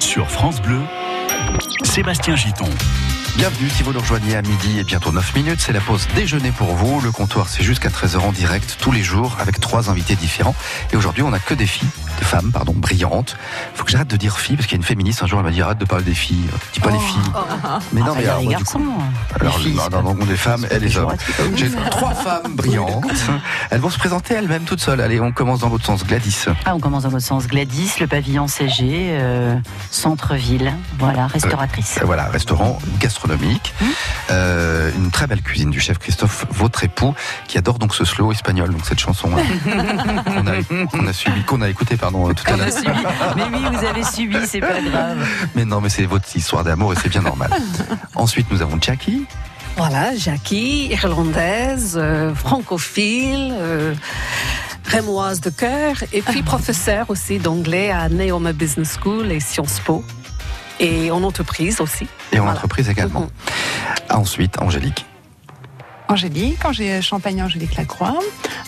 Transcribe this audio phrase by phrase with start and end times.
[0.00, 0.80] sur France Bleu,
[1.82, 2.68] Sébastien Giton.
[3.36, 5.60] Bienvenue si vous nous rejoignez à midi et bientôt 9 minutes.
[5.60, 7.00] C'est la pause déjeuner pour vous.
[7.00, 10.54] Le comptoir, c'est jusqu'à 13h en direct tous les jours avec trois invités différents.
[10.92, 11.88] Et aujourd'hui, on n'a que des filles,
[12.18, 13.36] des femmes, pardon, brillantes.
[13.74, 15.44] Faut que j'arrête de dire filles parce qu'il y a une féministe un jour, elle
[15.46, 16.44] m'a dit arrête de parler des filles.
[16.72, 17.20] Dis pas les filles.
[17.92, 18.78] Mais non, Enfin, mais il y a alors, les moi, du garçons.
[18.78, 19.02] coup-
[19.34, 21.14] les alors, filles, non, non, des femmes et les hommes.
[21.56, 23.04] J'ai trois femmes brillantes.
[23.70, 25.00] Elles vont se présenter elles-mêmes toutes seules.
[25.00, 26.04] Allez, on commence dans l'autre sens.
[26.04, 26.44] Gladys.
[26.64, 27.46] Ah, on commence dans votre sens.
[27.46, 29.56] Gladys, le pavillon CG, euh,
[29.90, 30.72] centre-ville.
[30.98, 31.98] Voilà, restauratrice.
[32.00, 33.74] Euh, Voilà, restaurant gastronomique.
[34.30, 37.14] Euh, une très belle cuisine du chef Christophe, votre époux,
[37.48, 39.42] qui adore donc ce slow espagnol, donc cette chanson hein,
[40.24, 42.68] qu'on a, qu'on a suivi, qu'on a écouté pardon euh, tout à l'heure.
[43.36, 45.26] Mais oui, vous avez subi, c'est pas grave.
[45.54, 47.50] Mais non, mais c'est votre histoire d'amour et c'est bien normal.
[48.14, 49.24] Ensuite, nous avons Jackie.
[49.76, 53.94] Voilà, Jackie, irlandaise, euh, francophile, euh,
[54.84, 60.04] rémoise de cœur, et puis professeur aussi d'anglais à Neoma Business School et Sciences Po,
[60.78, 62.06] et en entreprise aussi.
[62.32, 62.58] Et en Voilà.
[62.58, 63.20] entreprise également.
[63.22, 63.28] Mhm.
[64.10, 65.06] Ensuite, Angélique.
[66.08, 68.14] Angélique, Angé- Champagne Angélique Lacroix,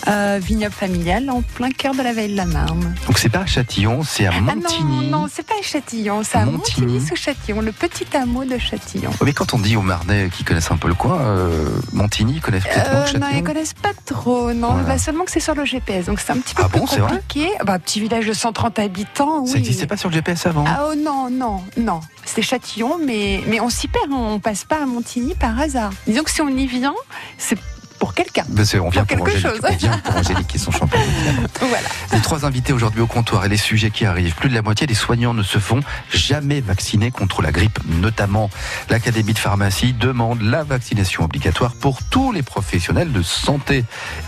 [0.09, 2.95] euh, vignoble familial en plein cœur de la veille de la Marne.
[3.07, 5.11] Donc c'est pas à Châtillon, c'est à Ah Montigny.
[5.11, 6.87] non, non, c'est pas à Châtillon, c'est à Montigny.
[6.87, 9.11] Montigny sous Châtillon, le petit hameau de Châtillon.
[9.21, 12.35] Oh, Mais quand on dit aux Marnais qui connaissent un peu le coin, euh, Montigny,
[12.37, 13.39] ils connaissent peut-être Euh, que non, Châtillon.
[13.39, 14.69] ils connaissent pas trop, non.
[14.73, 14.85] Voilà.
[14.89, 16.87] Bah, seulement que c'est sur le GPS, donc c'est un petit peu Ah plus bon,
[16.87, 17.51] c'est vrai compliqué.
[17.65, 19.49] Bah, petit village de 130 habitants, oui.
[19.51, 22.01] Ça n'existait pas sur le GPS avant Ah oh, non, non, non.
[22.25, 25.91] C'est Châtillon, mais, mais on s'y perd, on passe pas à Montigny par hasard.
[26.09, 26.95] Disons que si on y vient,
[27.39, 27.59] c'est
[28.07, 28.45] pour quelqu'un.
[28.49, 29.61] Ben, on vient Pour pour, quelque Angélique.
[29.61, 29.61] chose.
[29.65, 31.01] On vient pour Angélique qui sont champagnes.
[31.27, 31.49] évidemment.
[31.61, 31.89] Voilà.
[32.13, 34.37] Les trois invités aujourd'hui au comptoir et les sujets qui arrivent.
[34.37, 35.81] Plus de la moitié des soignants ne se font
[36.13, 37.81] jamais vacciner contre la grippe.
[38.01, 38.49] Notamment,
[38.91, 43.85] l'Académie de pharmacie demande la vaccination obligatoire pour tous les professionnels de santé.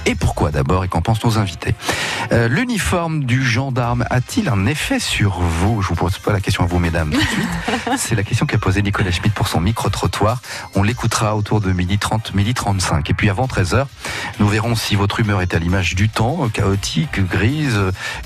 [0.07, 1.77] Et pourquoi d'abord et qu'en pensent nos invités?
[2.33, 5.83] Euh, L'uniforme du gendarme a-t-il un effet sur vous?
[5.83, 7.49] Je vous pose pas la question à vous, mesdames, tout de suite.
[7.97, 10.41] C'est la question qu'a posée Nicolas Schmitt pour son micro-trottoir.
[10.75, 13.09] On l'écoutera autour de midi 30, midi 35.
[13.11, 13.68] Et puis avant 13h,
[14.39, 17.79] nous verrons si votre humeur est à l'image du temps, chaotique, grise,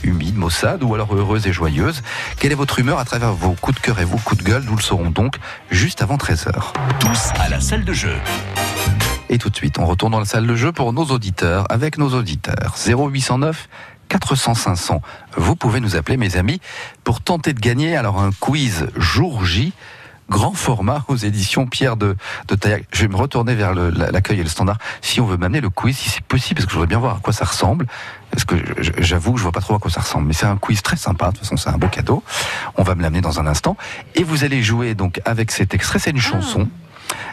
[0.03, 2.03] humide, maussade, ou alors heureuse et joyeuse.
[2.39, 4.63] Quelle est votre humeur à travers vos coups de cœur et vos coups de gueule?
[4.65, 5.37] Nous le saurons donc
[5.71, 6.53] juste avant 13h.
[7.01, 8.17] Tous à la salle de jeu.
[9.29, 11.97] Et tout de suite, on retourne dans la salle de jeu pour nos auditeurs, avec
[11.97, 12.75] nos auditeurs.
[12.77, 13.69] 0809
[14.09, 15.03] 400 500.
[15.39, 16.61] Vous pouvez nous appeler, mes amis,
[17.03, 19.73] pour tenter de gagner alors un quiz jour J.
[20.33, 22.17] Grand format aux éditions Pierre de,
[22.49, 22.87] de Taillac.
[22.91, 24.79] Je vais me retourner vers l'accueil et le standard.
[25.03, 27.17] Si on veut m'amener le quiz, si c'est possible, parce que je voudrais bien voir
[27.17, 27.87] à quoi ça ressemble.
[28.31, 28.57] Parce que
[28.97, 30.29] j'avoue, je vois pas trop à quoi ça ressemble.
[30.29, 31.27] Mais c'est un quiz très sympa.
[31.27, 32.23] De toute façon, c'est un beau cadeau.
[32.77, 33.77] On va me l'amener dans un instant.
[34.15, 35.99] Et vous allez jouer donc avec cet extrait.
[35.99, 36.67] C'est une chanson.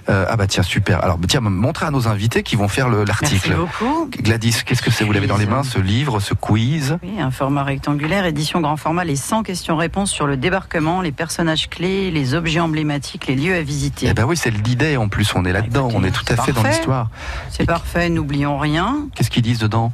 [0.10, 1.04] Euh, ah bah tiens, super.
[1.04, 3.56] Alors tiens, montrer à nos invités qui vont faire le- Merci l'article.
[3.56, 4.10] beaucoup.
[4.22, 7.32] Gladys, qu'est-ce que c'est Vous l'avez dans les mains, ce livre, ce quiz Oui, un
[7.32, 12.34] format rectangulaire, édition grand format, les 100 questions-réponses sur le débarquement, les personnages clés, les
[12.34, 14.08] objets emblématiques, les lieux à visiter.
[14.10, 16.36] Eh ben oui, c'est l'idée en plus, on est là-dedans, écoutez, on est tout à
[16.38, 17.10] fait dans l'histoire.
[17.50, 19.08] C'est parfait, n'oublions rien.
[19.16, 19.92] Qu'est-ce qu'ils disent dedans?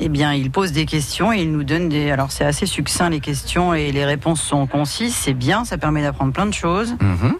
[0.00, 2.12] Eh bien, il pose des questions et il nous donne des.
[2.12, 5.12] Alors, c'est assez succinct les questions et les réponses sont concises.
[5.14, 6.94] C'est bien, ça permet d'apprendre plein de choses.
[7.00, 7.34] Mhm.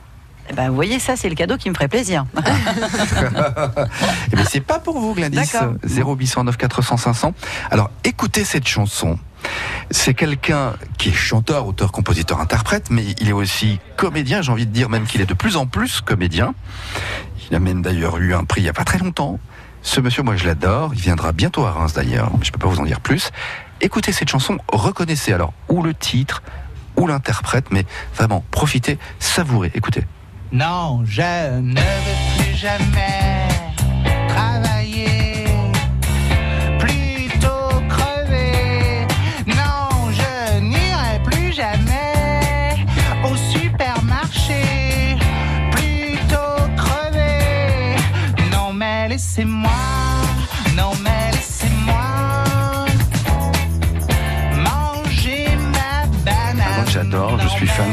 [0.51, 2.25] Eh ben, vous voyez, ça, c'est le cadeau qui me ferait plaisir.
[4.33, 5.37] Eh bien, c'est pas pour vous, Gladys.
[5.37, 5.75] D'accord.
[5.85, 7.35] 0809 400 500.
[7.71, 9.19] Alors, écoutez cette chanson.
[9.91, 14.43] C'est quelqu'un qui est chanteur, auteur, compositeur, interprète, mais il est aussi comédien.
[14.43, 16.55] J'ai envie de dire même qu'il est de plus en plus comédien.
[17.51, 19.39] Il a même d'ailleurs eu un prix il y a pas très longtemps.
[19.83, 20.93] Ce monsieur, moi, je l'adore.
[20.95, 22.31] Il viendra bientôt à Reims d'ailleurs.
[22.43, 23.31] Je peux pas vous en dire plus.
[23.81, 26.43] Écoutez cette chanson, reconnaissez alors ou le titre
[26.97, 29.71] ou l'interprète, mais vraiment profitez, savourez.
[29.75, 30.05] Écoutez.
[30.51, 33.49] Non, je ne veux plus jamais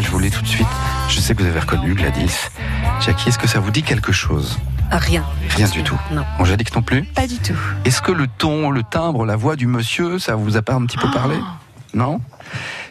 [0.02, 0.68] je l'ai tout de suite.
[1.10, 2.50] Je sais que vous avez reconnu Gladys.
[3.02, 4.58] Jackie, est-ce que ça vous dit quelque chose?
[4.92, 5.24] Ah, Rien.
[5.50, 6.00] Rien du tout.
[6.12, 6.24] Non.
[6.40, 7.04] Angélique non plus?
[7.04, 7.54] Pas du tout.
[7.86, 10.86] Est-ce que le ton, le timbre, la voix du monsieur, ça vous a pas un
[10.86, 11.36] petit peu parlé?
[11.94, 12.20] Non?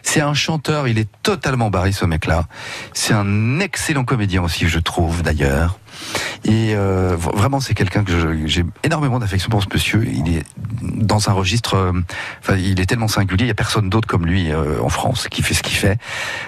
[0.05, 2.45] C'est un chanteur, il est totalement barré ce mec-là.
[2.93, 5.79] C'est un excellent comédien aussi, je trouve d'ailleurs.
[6.45, 10.07] Et euh, vraiment, c'est quelqu'un que j'ai énormément d'affection pour ce monsieur.
[10.07, 10.45] Il est
[10.83, 11.93] dans un registre, euh,
[12.41, 13.47] enfin, il est tellement singulier.
[13.47, 15.99] Il y a personne d'autre comme lui euh, en France qui fait ce qu'il fait.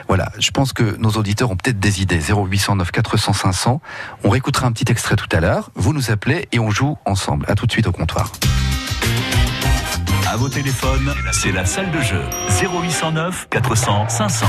[0.07, 0.31] Voilà.
[0.39, 2.21] Je pense que nos auditeurs ont peut-être des idées.
[2.21, 3.81] 0809 400 500.
[4.23, 5.71] On réécoutera un petit extrait tout à l'heure.
[5.75, 7.47] Vous nous appelez et on joue ensemble.
[7.49, 8.33] À tout de suite au comptoir.
[10.37, 12.21] Vos téléphones, c'est la salle de jeu.
[12.61, 14.47] 0809 400 500.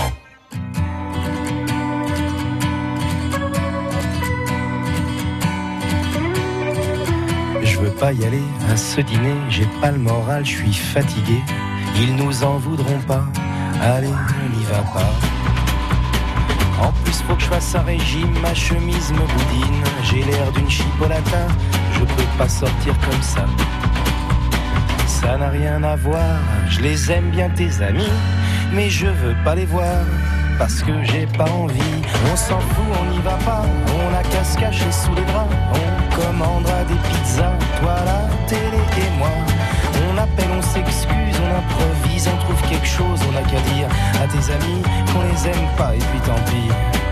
[7.64, 11.42] Je veux pas y aller à ce dîner, j'ai pas le moral, je suis fatigué.
[11.96, 13.24] Ils nous en voudront pas,
[13.82, 15.14] allez, on n'y va pas.
[16.86, 19.84] En plus, faut que je fasse un régime, ma chemise me boudine.
[20.04, 21.48] J'ai l'air d'une chipolatin,
[21.94, 23.46] je peux pas sortir comme ça.
[25.22, 26.38] Ça n'a rien à voir,
[26.70, 28.14] je les aime bien tes amis,
[28.72, 30.06] mais je veux pas les voir
[30.60, 32.02] parce que j'ai pas envie.
[32.32, 33.66] On s'en fout, on n'y va pas,
[33.98, 35.50] on a qu'à se cacher sous les draps.
[35.74, 39.32] On commandera des pizzas, toi la télé et moi.
[40.08, 43.90] On appelle, on s'excuse, on improvise, on trouve quelque chose, on a qu'à dire
[44.22, 47.07] à tes amis qu'on les aime pas et puis tant pis.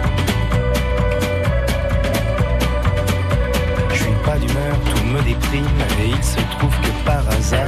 [5.58, 7.68] Et il se trouve que par hasard,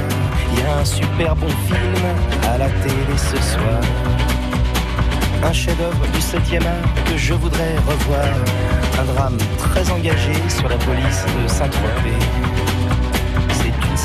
[0.52, 2.04] il y a un super bon film
[2.52, 3.80] à la télé ce soir.
[5.42, 8.28] Un chef-d'œuvre du 7e art que je voudrais revoir.
[9.00, 12.77] Un drame très engagé sur la police de Saint-Tropez.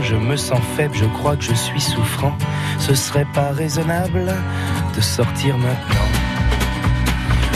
[0.00, 2.32] Je me sens faible, je crois que je suis souffrant.
[2.78, 4.32] Ce serait pas raisonnable
[4.96, 6.08] de sortir maintenant.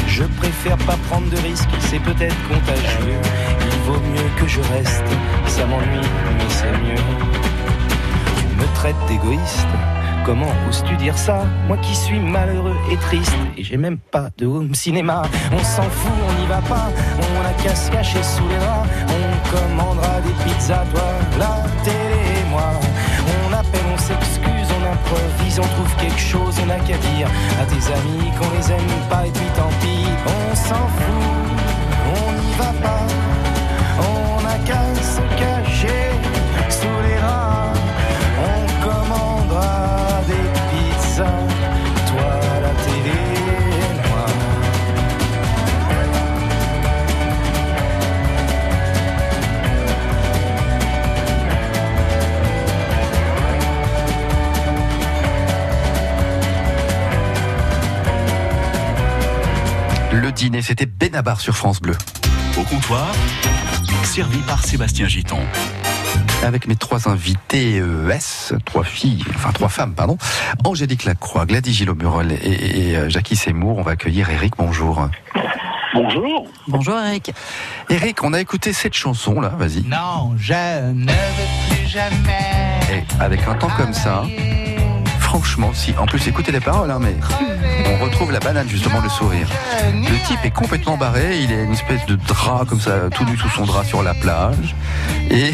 [0.06, 3.18] Je préfère pas prendre de risques, c'est peut-être contagieux.
[3.60, 5.04] Il vaut mieux que je reste,
[5.46, 7.02] ça m'ennuie, mais c'est mieux.
[8.38, 9.68] Tu me traites d'égoïste,
[10.26, 11.44] comment oses-tu dire ça?
[11.66, 15.22] Moi qui suis malheureux et triste, et j'ai même pas de home cinéma.
[15.52, 17.90] On s'en fout, on n'y va pas, on a qu'à se
[18.22, 18.88] sous les draps.
[19.08, 21.02] On commandera des pizzas, toi,
[25.98, 27.28] quelque chose, on a qu'à dire
[27.60, 31.28] à tes amis qu'on les aime pas et puis tant pis, on s'en fout,
[32.16, 33.06] on n'y va pas,
[60.38, 61.96] dîner, c'était Benabar sur France Bleu.
[62.56, 63.12] Au comptoir,
[64.04, 65.40] servi par Sébastien Giton.
[66.44, 70.16] Avec mes trois invités ES, trois filles, enfin trois femmes, pardon.
[70.64, 73.78] Angélique Lacroix, Gladys Gillot-Murol et, et, euh, Jackie Seymour.
[73.78, 75.08] On va accueillir Eric, bonjour.
[75.92, 76.46] Bonjour.
[76.68, 77.32] Bonjour Eric.
[77.90, 79.82] Eric, on a écouté cette chanson là, vas-y.
[79.88, 82.78] Non, je ne veux plus jamais.
[82.92, 84.22] Et avec un temps comme ça,
[85.28, 85.94] franchement, si.
[85.98, 87.14] En plus, écoutez les paroles, hein, mais
[87.86, 89.46] on retrouve la banane, justement, le sourire.
[89.92, 93.36] Le type est complètement barré, il a une espèce de drap comme ça, tout nu
[93.36, 94.74] sous son drap sur la plage.
[95.30, 95.52] Et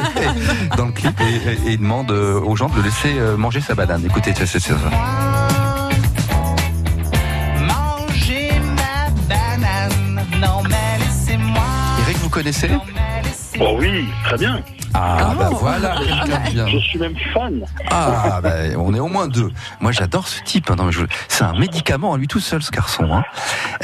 [0.76, 3.62] dans le clip, et, et il demande euh, aux gens de le laisser euh, manger
[3.62, 4.04] sa banane.
[4.04, 4.74] Écoutez, c'est ça.
[7.56, 10.26] Manger ma banane.
[10.42, 11.62] Non, mais laissez-moi.
[12.02, 12.70] Eric, vous connaissez?
[13.60, 14.62] Oh oui, très bien.
[14.94, 16.66] Ah, bah voilà, de bien.
[16.68, 17.62] Je suis même fan.
[17.90, 19.50] Ah, bah, on est au moins deux.
[19.80, 20.70] Moi, j'adore ce type.
[20.70, 20.76] hein.
[20.76, 23.04] Non, mais je- C'est un médicament à lui tout seul, ce garçon.
[23.12, 23.22] Hein.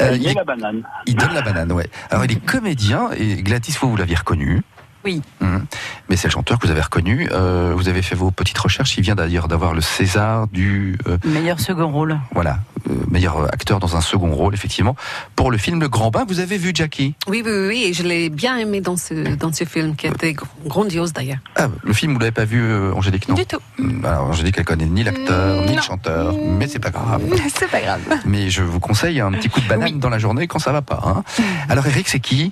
[0.01, 0.81] Euh, Il il, est est- la banane.
[1.05, 1.89] il donne la banane, ouais.
[2.11, 4.61] Alors, il est comédien et Gladys, vous, vous l'aviez reconnu.
[5.07, 5.21] Oui.
[5.39, 5.65] Mhm.
[6.09, 7.29] Mais c'est le chanteur que vous avez reconnu.
[7.31, 8.97] Euh, vous avez fait vos petites recherches.
[8.97, 12.19] Il vient d'ailleurs d'avoir le César du euh, Meilleur second rôle.
[12.33, 12.59] voilà
[12.89, 14.95] euh, meilleur acteur dans un second rôle, effectivement,
[15.35, 16.25] pour le film Le Grand Bain.
[16.27, 17.15] Vous avez vu Jackie?
[17.27, 20.31] Oui, oui, oui, et je l'ai bien aimé dans ce, dans ce film, qui était
[20.33, 21.39] gr- grandiose d'ailleurs.
[21.57, 23.35] ah, Le film, vous l'avez pas vu, euh, Angélique Non?
[23.35, 23.59] Du tout.
[23.79, 27.21] Mm, Alors, Angélique, elle connaît ni l'acteur, ni le chanteur, mais c'est pas grave.
[27.59, 28.01] C'est pas grave.
[28.25, 30.81] Mais je vous conseille un petit coup de banane dans la journée quand ça va
[30.81, 31.01] pas.
[31.05, 31.23] Hein.
[31.69, 32.51] Alors Eric, c'est qui?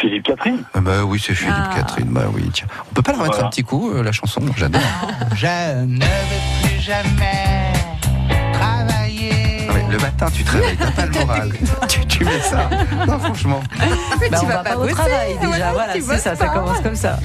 [0.00, 0.64] Philippe Catherine.
[0.76, 1.74] Euh, Bah oui, c'est Philippe Ah.
[1.76, 2.08] Catherine.
[2.08, 2.66] Bah oui, tiens.
[2.90, 3.46] On peut pas la remettre Voilà.
[3.48, 4.80] un petit coup, euh, la chanson J'adore.
[5.34, 5.46] Je
[5.84, 7.72] ne veux plus jamais
[8.54, 9.66] travailler.
[9.68, 11.52] Non, mais le matin, tu te réveilles, t'as pas le moral.
[11.88, 12.68] tu, tu mets ça.
[13.06, 13.60] Non, franchement.
[13.78, 13.84] Bah,
[14.38, 15.72] tu on vas va pas pas au bosser, travail déjà.
[15.72, 17.18] voilà, c'est ça, ça commence comme ça.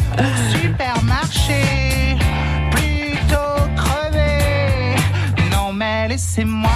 [0.51, 2.15] Supermarché,
[2.71, 4.95] plutôt crevé.
[5.51, 6.69] Non, mais laissez-moi.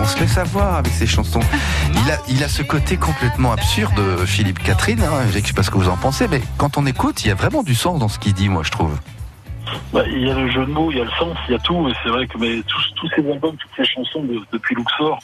[0.00, 1.40] On se laisse avoir avec ces chansons.
[2.28, 5.02] Il a, ce côté complètement absurde, Philippe Catherine.
[5.02, 5.26] Hein.
[5.32, 7.34] Je sais pas ce que vous en pensez, mais quand on écoute, il y a
[7.34, 8.96] vraiment du sens dans ce qu'il dit, moi, je trouve.
[9.92, 11.54] Bah, il y a le jeu de mots, il y a le sens, il y
[11.54, 11.88] a tout.
[11.88, 15.18] Et c'est vrai que mais, tous, tous ces albums, toutes ces chansons de- depuis Luxor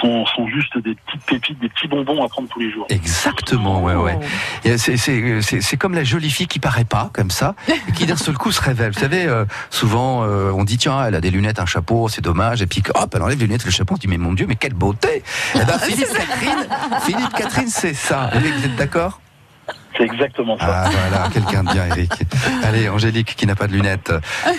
[0.00, 2.86] sont, sont juste des petites pépites, des petits bonbons à prendre tous les jours.
[2.88, 4.18] Exactement, ouais, ouais.
[4.64, 7.92] Et C'est, c'est, c'est, c'est comme la jolie fille qui paraît pas, comme ça, et
[7.92, 8.92] qui d'un seul coup se révèle.
[8.92, 12.22] Vous savez, euh, souvent, euh, on dit, tiens, elle a des lunettes, un chapeau, c'est
[12.22, 14.32] dommage, et puis hop, elle enlève les lunettes, le chapeau, on se dit, mais mon
[14.32, 15.22] Dieu, mais quelle beauté
[15.54, 16.66] Eh ben, Philippe Catherine,
[17.02, 18.30] Philippe Catherine, c'est ça.
[18.34, 19.20] Vous êtes d'accord?
[19.96, 20.84] C'est exactement ça.
[20.86, 22.10] Ah, voilà, quelqu'un de bien, Eric.
[22.64, 24.10] Allez, Angélique, qui n'a pas de lunettes.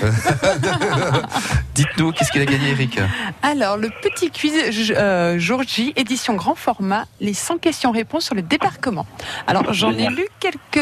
[1.76, 3.00] Dites-nous, qu'est-ce qu'il a gagné, Eric
[3.42, 4.54] Alors, le petit quiz
[4.96, 9.08] euh, jour J, édition grand format, les 100 questions-réponses sur le débarquement.
[9.48, 10.78] Alors, j'en ai lu quelques.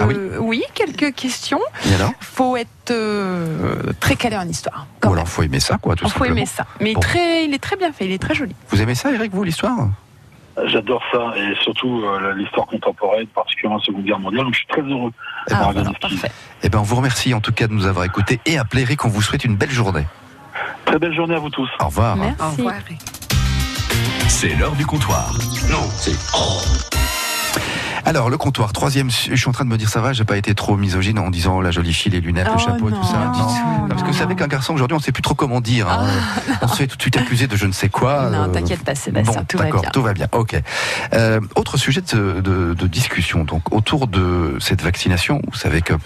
[0.00, 0.06] Ah
[0.40, 1.60] oui quelques questions.
[1.90, 4.86] Et alors Faut être euh, très calé en histoire.
[5.02, 5.14] Ou même.
[5.14, 6.36] alors, faut aimer ça, quoi, tout Il faut simplement.
[6.36, 6.64] aimer ça.
[6.80, 7.00] Mais Bon.
[7.00, 8.54] très, il est très bien fait, il est très joli.
[8.70, 9.88] Vous aimez ça, Eric, vous, l'histoire?
[10.66, 14.44] J'adore ça et surtout euh, l'histoire contemporaine, particulièrement la Seconde Guerre mondiale.
[14.44, 15.12] Donc je suis très heureux
[15.48, 15.88] d'avoir quiz.
[16.00, 16.30] parfait.
[16.62, 19.04] Eh ben, on vous remercie en tout cas de nous avoir écoutés et appelé Eric.
[19.04, 20.06] On vous souhaite une belle journée.
[20.84, 21.68] Très belle journée à vous tous.
[21.80, 22.16] Au revoir.
[22.16, 22.42] Merci.
[22.42, 22.74] Au revoir.
[24.28, 25.32] C'est l'heure du comptoir.
[28.10, 30.36] Alors, le comptoir, troisième, je suis en train de me dire ça va, j'ai pas
[30.36, 32.92] été trop misogyne en disant oh, la jolie fille, les lunettes, Oh le chapeau et
[32.92, 33.18] tout non, ça.
[33.18, 33.88] non, non.
[33.88, 35.88] parce que vous savez qu'un garçon aujourd'hui, on sait plus trop comment dire.
[35.88, 36.08] hein.
[36.60, 38.28] On se fait tout de suite accuser de je ne sais quoi.
[38.28, 39.90] Non, euh, t'inquiète pas, Sébastien, bon, tout va d'accord, bien.
[39.92, 40.60] Tout va bien, ok.
[41.14, 45.40] Euh, autre sujet de, de- de discussion, donc autour de cette vaccination.
[45.46, 45.98] Vous savez que Mm.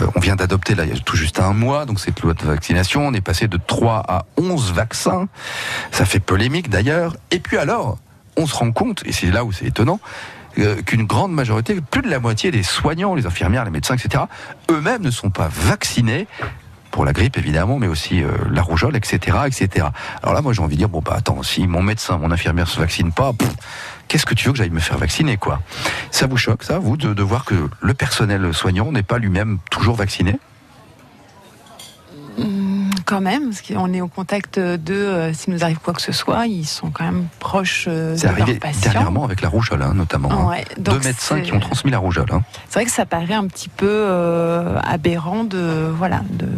[0.00, 2.34] euh, on vient d'adopter là, il y a tout juste un mois, donc cette loi
[2.34, 3.06] de vaccination.
[3.06, 5.28] On est passé de 3 à 11 vaccins.
[5.92, 7.16] Ça fait polémique d'ailleurs.
[7.30, 7.96] Et puis alors,
[8.36, 9.98] on se rend compte, et c'est là où c'est étonnant,
[10.58, 14.24] euh, qu'une grande majorité, plus de la moitié des soignants, les infirmières, les médecins, etc.,
[14.70, 16.26] eux-mêmes ne sont pas vaccinés
[16.90, 19.86] pour la grippe évidemment, mais aussi euh, la rougeole, etc., etc.
[20.22, 22.68] Alors là, moi, j'ai envie de dire bon bah attends, si mon médecin, mon infirmière
[22.68, 23.32] se vaccine pas,
[24.08, 25.60] qu'est-ce que tu veux que j'aille me faire vacciner quoi?
[26.10, 29.96] Ça vous choque ça, vous, de, voir que le personnel soignant n'est pas lui-même toujours
[29.96, 30.38] vacciné?
[33.08, 36.12] Quand même, parce qu'on est au contact d'eux, euh, s'il nous arrive quoi que ce
[36.12, 38.90] soit, ils sont quand même proches euh, de C'est arrivé leurs patients.
[38.92, 40.50] dernièrement avec la rougeole, hein, notamment.
[40.52, 40.56] hein.
[40.76, 42.26] Deux médecins qui ont transmis la rougeole.
[42.32, 42.42] hein.
[42.68, 46.48] C'est vrai que ça paraît un petit peu euh, aberrant de voilà de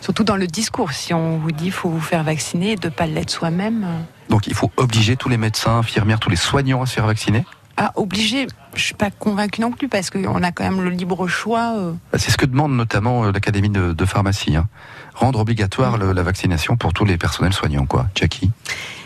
[0.00, 0.92] surtout dans le discours.
[0.92, 3.84] Si on vous dit faut vous faire vacciner et de pas l'être soi-même,
[4.30, 7.44] Donc il faut obliger tous les médecins, infirmières, tous les soignants à se faire vacciner?
[7.76, 8.46] Ah obligé.
[8.74, 11.74] Je suis pas convaincue non plus parce qu'on a quand même le libre choix.
[11.76, 11.92] euh.
[12.12, 14.56] Bah, C'est ce que demande notamment euh, l'Académie de, de pharmacie.
[14.56, 14.68] hein.
[15.14, 18.06] Rendre obligatoire le- la vaccination pour tous les personnels soignants, quoi.
[18.14, 18.50] Jackie?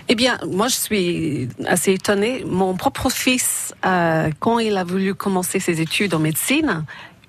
[0.09, 2.45] Eh bien, moi, je suis assez étonnée.
[2.47, 6.85] Mon propre fils, euh, quand il a voulu commencer ses études en médecine,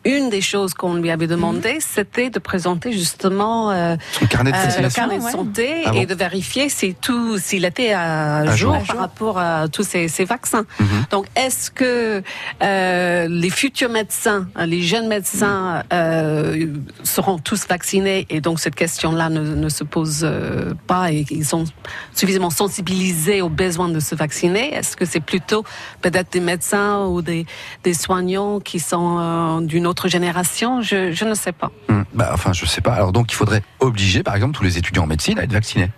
[0.07, 4.55] une des choses qu'on lui avait demandé, c'était de présenter justement euh, Son carnet de
[4.55, 5.31] euh, le vaccination carnet de ouais.
[5.31, 8.83] santé Ah bon et de vérifier si tout, s'il était à, À jour, jour.
[8.87, 10.65] par rapport à tous ces, ces vaccins.
[10.79, 10.87] Mhm.
[11.11, 12.23] Donc, est-ce que
[12.63, 16.67] euh, les futurs médecins, euh, les jeunes médecins euh,
[17.03, 21.45] seront tous vaccinés et donc cette question-là ne, ne se pose euh, pas et ils
[21.45, 21.65] sont
[22.13, 24.73] suffisamment sensibilisés aux besoins de se vacciner?
[24.73, 25.63] Est-ce que c'est plutôt
[26.01, 27.45] peut-être des médecins ou des,
[27.83, 31.71] des soignants qui sont euh, d'une autre génération je, je ne sais pas.
[31.89, 32.93] Hum, bah, Enfin, je sais pas.
[32.93, 35.89] Alors donc, il faudrait obliger, par exemple, tous les étudiants en médecine à être vaccinés.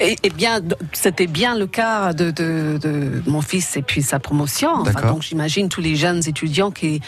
[0.00, 0.60] Et, et bien,
[0.92, 4.70] c'était bien le cas de, de, de mon fils et puis sa promotion.
[4.72, 5.12] Enfin, D'accord.
[5.12, 7.00] donc j'imagine tous les jeunes étudiants qui,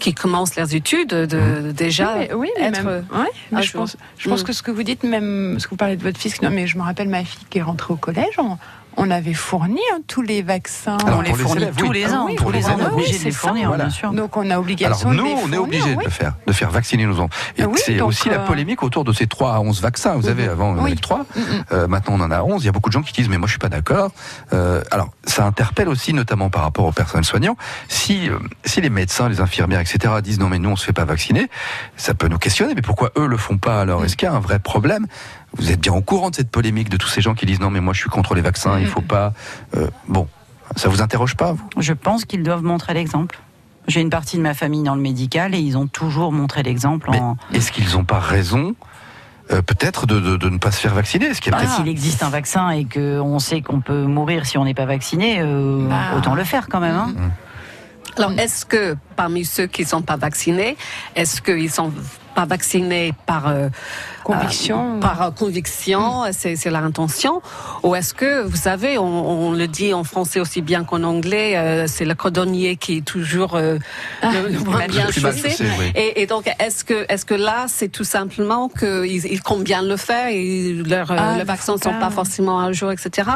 [0.00, 2.82] qui commencent leurs études de, déjà oui, mais, oui, mais être.
[2.84, 4.44] même- ouais, mais à je pense, je pense Mm.
[4.44, 6.66] que ce que vous dites, même ce que vous parlez de votre fils, non, mais
[6.66, 8.34] je me rappelle ma fille qui est rentrée au collège.
[8.38, 8.58] On,
[8.96, 10.98] on avait fourni hein, tous les vaccins.
[11.06, 11.94] Alors, on les fournit tous oui.
[12.00, 12.26] les ans.
[12.26, 13.84] oui, pour les les ans, on est oui, de les fournir, Voilà.
[13.84, 14.12] bien sûr.
[14.12, 16.34] Donc on a Alors obligation nous, de les on est fournir, obligé de le faire,
[16.46, 17.30] de faire vacciner nos enfants.
[17.56, 20.14] Et Ah oui, c'est aussi la euh, polémique autour de ces 3 à 11 vaccins.
[20.16, 21.64] Vous savez, avant on en avait 3, Mm, mm.
[21.72, 22.62] euh, maintenant on en a 11.
[22.62, 24.10] Il y a beaucoup de gens qui disent mais moi je suis pas d'accord.
[24.52, 27.56] Euh, alors ça interpelle aussi notamment par rapport aux personnels soignants.
[27.88, 30.14] Si euh, si les médecins, les infirmières, etc.
[30.22, 31.48] disent non mais nous on se fait pas vacciner,
[31.96, 32.74] ça peut nous questionner.
[32.74, 33.80] Mais pourquoi eux le font pas?
[33.80, 35.06] Alors Est-ce qu'il y a un vrai problème?
[35.56, 37.70] Vous êtes bien au courant de cette polémique de tous ces gens qui disent non
[37.70, 39.32] mais moi je suis contre les vaccins, il faut pas.
[39.76, 40.28] Euh, bon,
[40.76, 41.68] ça vous interroge pas vous?
[41.78, 43.38] Je pense qu'ils doivent montrer l'exemple.
[43.88, 47.10] J'ai une partie de ma famille dans le médical et ils ont toujours montré l'exemple
[47.10, 47.36] en.
[47.52, 48.74] est-ce qu'ils n'ont pas raison
[49.50, 51.26] euh, peut-être de, de- de ne pas se faire vacciner?
[51.26, 54.04] Est-ce qu'il y a Ah, peut-être S'il existe un vaccin et qu'on sait qu'on peut
[54.04, 56.16] mourir si on n'est pas vacciné, euh, Bah.
[56.16, 56.94] autant le faire quand même.
[56.94, 57.12] hein.
[58.16, 60.76] Alors, est-ce que parmi ceux qui ne sont pas vaccinés,
[61.16, 61.92] est-ce qu'ils sont
[62.34, 63.68] pas vaccinés par euh,
[64.24, 64.96] Conviction.
[64.96, 67.42] euh, par conviction, c'est c'est leur intention,
[67.82, 71.56] ou est-ce que, vous savez, on, on le dit en français aussi bien qu'en anglais,
[71.56, 73.78] euh, c'est le cordonnier qui est toujours euh,
[74.22, 75.54] le, le moins bien chaussé.
[75.60, 75.92] oui.
[75.94, 79.82] Et, et donc, est-ce que, est-ce que là, c'est tout simplement qu'ils ils comptent bien
[79.82, 82.92] le faire et leur, euh, Ah, le le vaccin ne sont pas forcément à jour,
[82.92, 83.28] etc.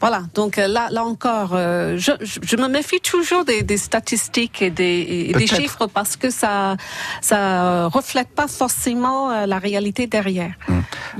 [0.00, 0.22] Voilà.
[0.34, 4.62] Donc euh, là, là encore, euh, je, je, je me méfie toujours des, des statistiques
[4.62, 6.76] et des, et des chiffres parce que ça,
[7.20, 10.52] ça reflète pas forcément la réalité derrière.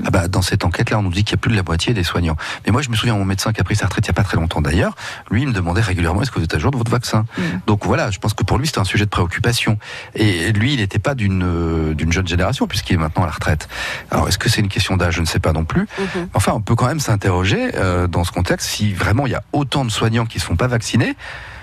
[0.05, 1.93] Ah bah, dans cette enquête-là, on nous dit qu'il y a plus de la moitié
[1.93, 2.37] des soignants.
[2.65, 4.21] Mais moi, je me souviens, mon médecin qui a pris sa retraite il n'y a
[4.21, 4.95] pas très longtemps d'ailleurs,
[5.31, 7.25] lui, il me demandait régulièrement est-ce que vous êtes à jour de votre vaccin?
[7.65, 9.77] Donc voilà, je pense que pour lui, c'était un sujet de préoccupation.
[10.15, 13.31] Et lui, il n'était pas d'une euh, d'une jeune génération, puisqu'il est maintenant à la
[13.31, 13.67] retraite.
[14.11, 15.15] Alors, est-ce que c'est une question d'âge?
[15.15, 15.87] Je ne sais pas non plus.
[16.33, 19.43] Enfin, on peut quand même s'interroger euh, dans ce contexte si vraiment il y a
[19.51, 21.15] autant de soignants qui ne sont pas vaccinés.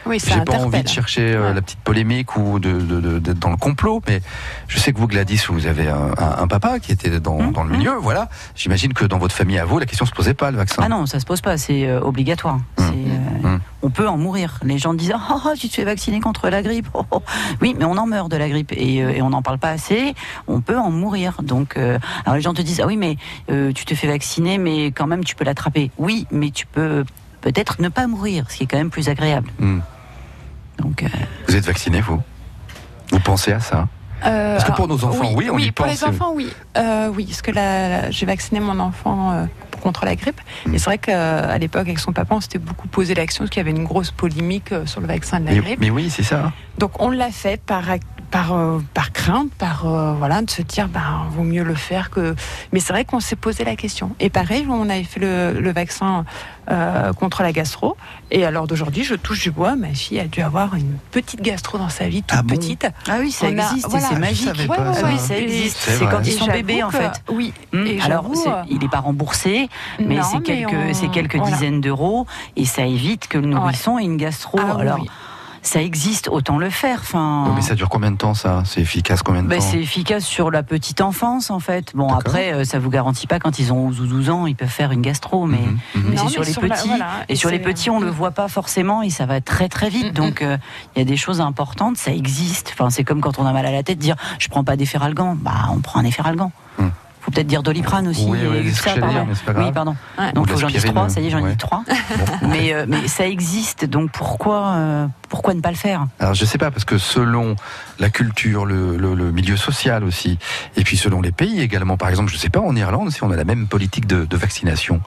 [0.06, 1.54] Oui, J'ai pas envie de chercher euh, Ouais.
[1.54, 4.20] la petite polémique ou de- de- de- d'être dans le complot, mais
[4.68, 7.52] je sais que vous, Gladys, vous avez un, un- un papa qui était dans, Hum,
[7.52, 8.28] dans le milieu, voilà.
[8.54, 10.82] J'imagine que dans votre famille à vous, la question se posait pas, le vaccin.
[10.84, 12.58] Ah non, ça se pose pas, c'est euh, obligatoire.
[12.78, 13.60] C'est, euh, Hum.
[13.82, 14.58] On peut en mourir.
[14.62, 16.88] Les gens disent oh, oh, tu te fais vacciner contre la grippe.
[16.94, 17.22] Oh, oh.
[17.60, 19.70] Oui, mais on en meurt de la grippe et, euh, et on n'en parle pas
[19.70, 20.14] assez.
[20.48, 21.36] On peut en mourir.
[21.42, 23.16] Donc, alors les gens te disent ah oui, mais
[23.74, 25.90] tu te fais vacciner, mais quand même tu peux l'attraper.
[25.98, 27.04] Oui, mais tu peux
[27.42, 29.50] peut-être ne pas mourir, ce qui est quand même plus agréable.
[29.60, 29.82] Hum.
[30.78, 31.08] Donc, euh,
[31.48, 32.20] Vous êtes vacciné, vous?
[33.10, 33.88] Vous pensez à ça?
[34.24, 35.94] Euh, Parce que pour nos enfants, oui, on y pour pense.
[35.94, 36.48] les enfants, oui.
[36.78, 39.44] Euh, oui, parce que là, j'ai vacciné mon enfant euh,
[39.82, 40.40] contre la grippe.
[40.66, 40.74] Mm.
[40.74, 43.60] Et c'est vrai qu'à l'époque, avec son papa, on s'était beaucoup posé l'action, parce qu'il
[43.60, 45.80] y avait une grosse polémique sur le vaccin de la mais, grippe.
[45.80, 46.52] mais oui, c'est ça.
[46.78, 47.90] Donc on l'a fait par
[48.34, 52.10] par euh, par crainte, par euh, voilà, de se dire ben vaut mieux le faire
[52.10, 52.34] que.
[52.72, 54.10] Mais c'est vrai qu'on s'est posé la question.
[54.18, 56.24] Et pareil, on avait fait le, le vaccin
[56.68, 57.96] euh, contre la gastro.
[58.32, 59.76] Et alors d'aujourd'hui, je touche du bois.
[59.76, 62.56] Ma fille a dû avoir une petite gastro dans sa vie, toute Ah bon?
[62.56, 62.88] petite.
[63.08, 64.48] ah oui, ça On existe voilà, et c'est magique.
[64.58, 65.06] Ouais, pas ouais, ça.
[65.06, 65.76] Oui, ça existe.
[65.78, 67.22] C'est quand ils sont bébés en que- fait.
[67.30, 67.52] Oui.
[67.72, 69.68] Et Alors, euh, il n'est pas remboursé,
[70.00, 71.52] mais c'est quelques, on- c'est quelques voilà.
[71.52, 72.26] dizaines d'euros
[72.56, 74.58] et ça évite que le nourrisson ait une gastro.
[74.60, 75.08] Ah Alors, oui.
[75.66, 76.98] Ça existe, autant le faire.
[77.00, 78.62] Enfin, Oui, mais ça dure combien de temps, ça?
[78.66, 79.64] C'est efficace combien de ben, temps?
[79.70, 81.92] c'est efficace sur la petite enfance en fait.
[81.94, 84.54] Bon après, euh, ça vous garantit pas quand ils ont 11 ou 12 ans, ils
[84.56, 86.02] peuvent faire une gastro, mais, Mhm, mhm.
[86.10, 86.88] mais c'est mais sur les sur la- petits.
[86.88, 88.12] voilà, et et sur les petits, on le Mhm.
[88.12, 90.06] voit pas forcément et ça va très très vite.
[90.06, 90.12] Mhm.
[90.26, 90.56] Donc euh,
[90.94, 92.70] il y a des choses importantes, ça existe.
[92.74, 95.34] Enfin, c'est comme quand on a mal à la tête, dire je prends pas d'efferalgan,
[95.40, 96.52] bah on prend un efferalgan.
[97.24, 98.26] Faut peut-être dire doliprane aussi.
[98.28, 99.24] Oui, oui, que ça, pardon.
[99.24, 99.34] dire.
[99.56, 99.96] Oui, pardon.
[100.18, 100.32] Ouais.
[100.32, 101.50] Donc Ou faut que j'en dise l'aspirine, trois, ça y est, j'en ai ouais.
[101.52, 101.82] dit trois.
[102.42, 106.06] mais, euh, mais ça existe, donc pourquoi, euh, pourquoi ne pas le faire?
[106.20, 107.56] Alors je sais pas parce que selon
[107.98, 110.38] la culture, le, le- le milieu social aussi,
[110.76, 111.96] et puis selon les pays également.
[111.96, 114.36] Par exemple, je sais pas en Irlande si on a la même politique de, de
[114.36, 115.00] vaccination.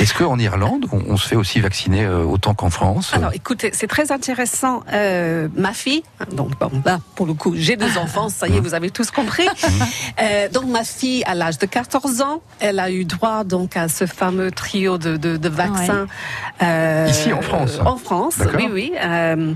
[0.00, 3.12] Est-ce qu'en Irlande on, on se fait aussi vacciner euh, autant qu'en France?
[3.14, 4.82] Alors, écoutez, c'est très intéressant.
[4.92, 8.60] Euh, ma fille, donc bon, là, pour le coup, j'ai deux enfants, ça y est,
[8.60, 9.46] vous avez tous compris.
[10.20, 13.88] Euh, donc, ma fille, à l'âge de 14 ans, elle a eu droit donc à
[13.88, 16.06] ce fameux trio de, de, de vaccins.
[16.62, 18.92] euh, Ici, en France En France, oui, oui.
[19.02, 19.52] euh,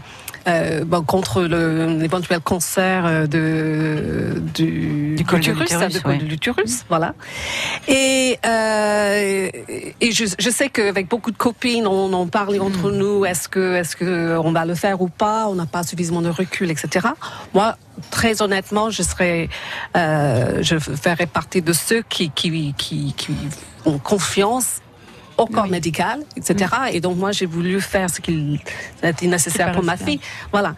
[0.48, 6.84] euh, bon, contre le- l'éventuel cancer euh, de, du, Du col de l'utérus, de l'utérus,
[6.88, 7.14] voilà.
[7.88, 9.48] Et, euh,
[10.00, 12.96] et je, je sais qu'avec beaucoup de copines, on en parlait entre Hmm.
[12.96, 13.24] nous.
[13.24, 16.28] Est-ce que, est-ce que on va le faire ou pas On n'a pas suffisamment de
[16.30, 17.08] recul, etc.
[17.54, 17.76] Moi,
[18.10, 19.48] très honnêtement, je serais,
[19.96, 23.34] euh, je ferais partie de ceux qui, qui, qui, qui
[23.84, 24.80] ont confiance
[25.38, 25.70] au corps Oui.
[25.70, 26.54] médical, etc.
[26.92, 28.58] Et donc moi j'ai voulu faire ce qu'il
[29.02, 30.20] a été nécessaire pour ma fille.
[30.52, 30.74] Voilà.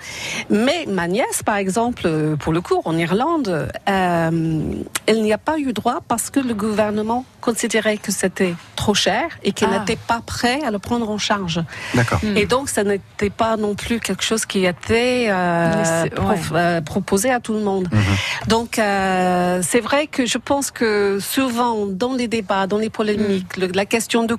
[0.51, 4.61] Mais ma nièce, par exemple, euh, pour le cours en Irlande, euh,
[5.07, 9.25] elle n'y a pas eu droit parce que le gouvernement considérait que c'était trop cher
[9.43, 9.79] et qu'il Ah.
[9.79, 11.61] n'était pas prêt à le prendre en charge.
[11.95, 12.21] D'accord.
[12.23, 12.37] Mm.
[12.37, 16.07] Et donc, ça n'était pas non plus quelque chose qui était euh,
[16.53, 17.89] euh, proposé à tout le monde.
[17.93, 18.01] Mhm.
[18.49, 23.57] Donc, euh, c'est vrai que je pense que souvent, dans les débats, dans les polémiques,
[23.57, 23.61] Mm.
[23.61, 24.35] le- la question de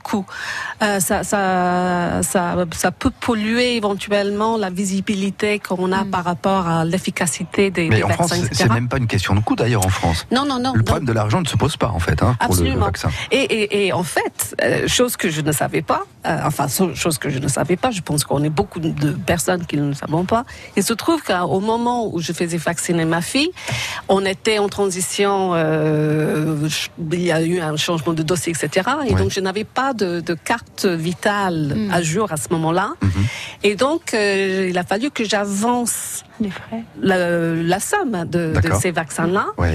[0.82, 6.12] euh, ça, ça, ça, ça peut polluer éventuellement la visibilité qu'on a Mm.
[6.12, 9.36] par rapport à l'efficacité des, Mais des en France, vaccins, c'est- même pas une question
[9.36, 10.26] de coût d'ailleurs en France.
[10.32, 10.72] Non, non, non.
[10.74, 10.84] Le non.
[10.86, 12.86] problème de l'argent ne se pose pas en fait hein, pour le- le, Absolument.
[12.86, 13.10] vaccin.
[13.32, 17.18] Et, et, et en fait, euh, chose que je ne savais pas, euh, enfin, chose
[17.18, 19.94] que je ne savais pas, je pense qu'on est beaucoup de personnes qui ne le
[19.94, 20.46] savent pas.
[20.78, 23.52] Il se trouve qu'au moment où je faisais vacciner ma fille,
[24.08, 26.68] on était en transition, euh,
[27.12, 28.90] il y a eu un changement de dossier, etc.
[29.06, 29.16] Et Oui.
[29.16, 31.92] donc, je n'avais pas de, de carte vitale Mm.
[31.98, 32.88] à jour à ce moment-là.
[33.02, 33.10] Mhm.
[33.68, 36.24] Et donc, euh, il a fallu que j'avance
[37.02, 37.18] la,
[37.74, 39.46] la somme de, ces vaccins-là.
[39.58, 39.70] Oui.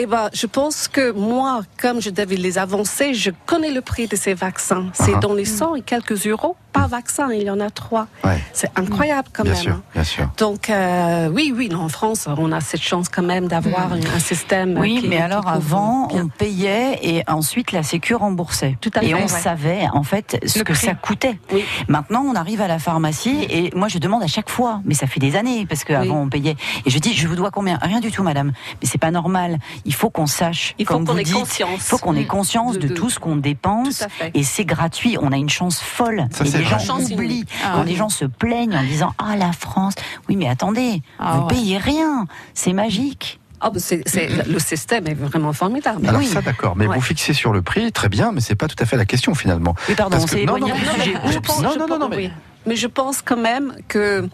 [0.00, 4.06] Eh ben, je pense que moi, comme je devais les avancer, je connais le prix
[4.06, 4.86] de ces vaccins.
[4.92, 5.20] C'est Ah.
[5.20, 8.06] dans les 100 et quelques euros par par vaccin, il y en a trois.
[8.24, 8.38] Ouais.
[8.52, 9.62] C'est incroyable quand Bien même.
[9.62, 9.82] sûr, hein.
[9.94, 10.28] bien sûr.
[10.38, 13.98] Donc euh, oui, oui, non, en France, on a cette chance quand même d'avoir un
[14.14, 14.74] un système.
[14.74, 14.78] Mm.
[14.78, 16.22] Oui, qui- mais qui alors avant, bien.
[16.24, 18.76] on payait et ensuite la Sécu remboursait.
[18.80, 19.28] Tout à et fait, on ouais.
[19.28, 20.86] savait en fait ce Le que prix.
[20.86, 21.38] ça coûtait.
[21.52, 21.64] Oui.
[21.88, 25.06] Maintenant, on arrive à la pharmacie et moi je demande à chaque fois, mais ça
[25.06, 26.22] fait des années parce qu'avant Oui.
[26.26, 26.56] on payait.
[26.86, 27.78] Et je dis, je vous dois combien?
[27.82, 28.52] Rien du tout, madame.
[28.80, 29.58] Mais c'est pas normal.
[29.84, 30.74] Il faut qu'on sache.
[30.78, 31.70] Il faut qu'on ait dites, conscience.
[31.74, 32.26] Il faut qu'on ait Mm.
[32.26, 33.98] conscience De- de, de- tout ce qu'on dépense.
[33.98, 34.30] Tout à fait.
[34.34, 35.16] Et c'est gratuit.
[35.20, 36.26] On a une chance folle.
[36.30, 36.67] Ça, et c'est les vrai.
[36.68, 37.44] Gens Chance oublient.
[37.64, 37.88] Ah Quand oui.
[37.90, 39.94] les gens se plaignent en disant Ah la France.
[40.28, 41.54] Oui, mais attendez, Ah vous ouais.
[41.54, 42.26] payez rien.
[42.54, 43.40] C'est magique.
[43.60, 46.06] Ah, bah, c'est- c'est- le système est vraiment formidable.
[46.06, 46.28] Alors oui.
[46.28, 46.94] ça d'accord, mais Ouais.
[46.94, 49.34] vous fixez sur le prix, très bien, mais c'est pas tout à fait la question
[49.34, 49.74] finalement.
[49.88, 51.14] Oui, pardon, s'est non, non, non, sujet.
[51.24, 52.30] mais- Je pense- non, je non, mais- oui.
[52.66, 54.28] Mais je pense quand même que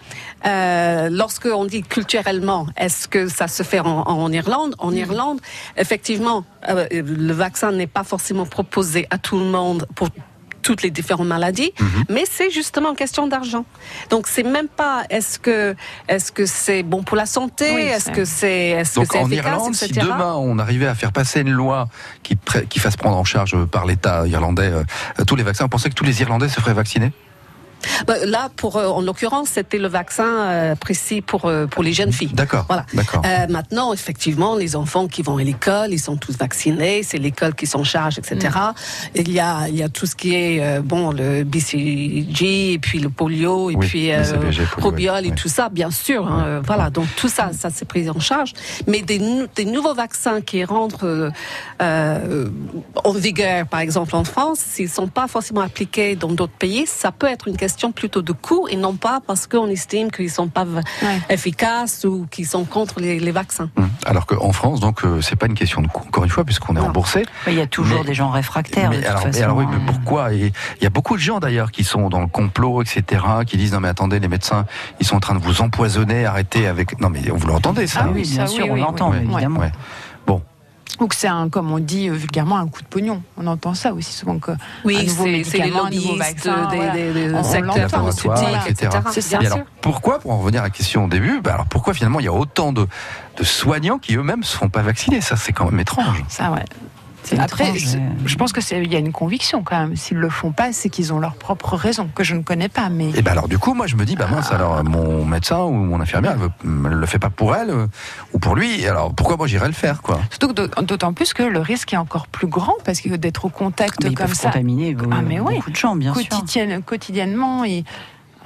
[0.44, 4.74] euh, lorsque on dit culturellement, est-ce que ça se fait en, en Irlande?
[4.78, 5.40] En Irlande,
[5.76, 10.08] effectivement, euh, le vaccin n'est pas forcément proposé à tout le monde pour
[10.64, 11.72] toutes les différentes maladies,
[12.08, 13.64] mais c'est justement une question d'argent.
[14.10, 15.76] Donc c'est même pas est-ce que
[16.08, 19.18] est-ce que c'est bon pour la santé, Oui, est-ce que c'est est-ce que Donc c'est
[19.18, 21.86] en efficace, Irlande, si demain on arrivait à faire passer une loi
[22.22, 22.36] qui,
[22.68, 25.94] qui fasse prendre en charge par l'État irlandais euh, tous les vaccins, on pensait que
[25.94, 27.12] tous les Irlandais se feraient vacciner?
[28.26, 32.12] Là, pour euh, en l'occurrence, c'était le vaccin euh, précis pour euh, pour les jeunes
[32.12, 32.32] filles.
[32.32, 32.64] D'accord.
[32.68, 32.86] Voilà.
[32.94, 33.22] D'accord.
[33.24, 37.02] Euh, maintenant, effectivement, les enfants qui vont à l'école, ils sont tous vaccinés.
[37.02, 38.56] C'est l'école qui s'en charge, etc.
[39.14, 42.78] Il y a, il y a tout ce qui est euh, bon, le BCG et
[42.78, 45.28] puis le polio et Oui, puis le euh, robiole oui.
[45.28, 46.26] et tout ça, bien sûr.
[46.26, 46.90] hein, voilà.
[46.90, 48.52] Donc tout ça, ça s'est pris en charge.
[48.86, 49.20] Mais des,
[49.54, 51.30] des nouveaux vaccins qui rentrent euh,
[51.82, 52.48] euh,
[53.04, 57.12] en vigueur, par exemple en France, s'ils sont pas forcément appliqués dans d'autres pays, ça
[57.12, 60.48] peut être une question plutôt de coût et non pas parce qu'on estime qu'ils sont
[60.48, 61.20] pas Ouais.
[61.28, 63.68] efficaces ou qu'ils sont contre les, les vaccins.
[63.76, 63.88] Hum.
[64.06, 66.74] Alors qu'en France, donc, euh, c'est pas une question de coût, encore une fois, puisqu'on
[66.76, 67.24] est remboursé.
[67.46, 68.90] Il y a toujours Mais- des gens réfractaires.
[68.90, 69.82] de Mais toute alors, mais façon, alors oui, mais hein.
[69.86, 73.56] pourquoi Il y a beaucoup de gens d'ailleurs qui sont dans le complot, etc., qui
[73.56, 74.64] disent non mais attendez, les médecins,
[75.00, 77.00] ils sont en train de vous empoisonner, arrêtez avec.
[77.00, 79.18] Non mais vous l'entendez ça Ah oui, bien sûr, oui, on oui, l'entend, oui.
[79.22, 79.60] évidemment.
[79.60, 79.72] Ouais.
[81.08, 83.20] Que c'est un, comme on dit euh, vulgairement, un coup de pognon.
[83.36, 86.66] On entend ça aussi souvent que un Oui, nouveau c'est médicament, un nouveau lobbyistes vaccin,
[86.68, 86.92] des, voilà.
[86.92, 88.32] des, des On- on secteurs pharmaceutiques,
[88.68, 88.90] etc.
[89.42, 92.20] Et alors, pourquoi, pour en revenir à la question au début, bah alors pourquoi finalement
[92.20, 92.86] il y a autant de,
[93.36, 95.20] de soignants qui eux-mêmes ne se font pas vacciner?
[95.20, 96.22] Ça, c'est quand même étrange.
[96.28, 96.64] Ça, ouais.
[97.38, 99.96] Après, je pense que c'est il y a une conviction quand même.
[99.96, 102.88] S'ils le font pas, c'est qu'ils ont leurs propres raisons que je ne connais pas.
[102.88, 105.58] Mais Et ben alors du coup, moi je me dis, bah mince, alors mon médecin
[105.62, 107.86] ou mon infirmière, elle le fait pas pour elle euh,
[108.32, 108.86] ou pour lui.
[108.86, 110.20] Alors pourquoi moi j'irais le faire, quoi?
[110.30, 114.02] Surtout d'autant plus que le risque est encore plus grand parce que d'être au contact
[114.04, 115.56] Mais ils comme peuvent ça contaminer Ah, mais oui.
[115.56, 116.22] beaucoup de gens, bien sûr.
[116.28, 117.84] quotidienne- quotidiennement et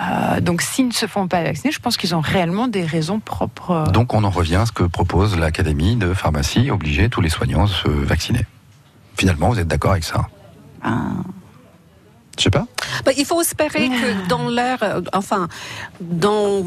[0.00, 3.18] euh, donc s'ils ne se font pas vacciner, je pense qu'ils ont réellement des raisons
[3.18, 3.72] propres.
[3.72, 7.28] euh, Donc on en revient à ce que propose l'Académie de pharmacie, obliger tous les
[7.30, 8.46] soignants à se vacciner.
[9.18, 10.26] Finalement, vous êtes d'accord avec ça?
[10.82, 11.10] Ah.
[12.38, 12.66] Je sais pas.
[13.04, 15.48] Bah, il faut espérer que dans leur, euh, enfin,
[16.00, 16.64] dans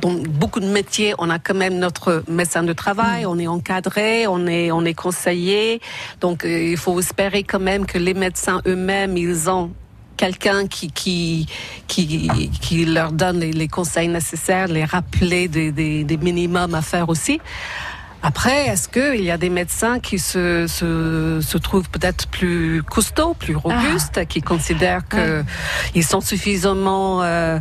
[0.00, 4.26] dans beaucoup de métiers, on a quand même notre médecin de travail, on est encadré,
[4.26, 5.82] on est, on est conseillé.
[6.22, 9.70] Donc, euh, il faut espérer quand même que les médecins eux-mêmes, ils ont
[10.16, 11.46] quelqu'un qui, qui,
[11.88, 16.80] qui, qui leur donne les, les conseils nécessaires, les rappeler des, des, des minimums à
[16.80, 17.38] faire aussi.
[18.22, 23.34] Après, est-ce qu'il y a des médecins qui se, se, se trouvent peut-être plus costauds,
[23.34, 25.42] plus robustes, qui considèrent que
[25.94, 27.58] ils sont suffisamment euh,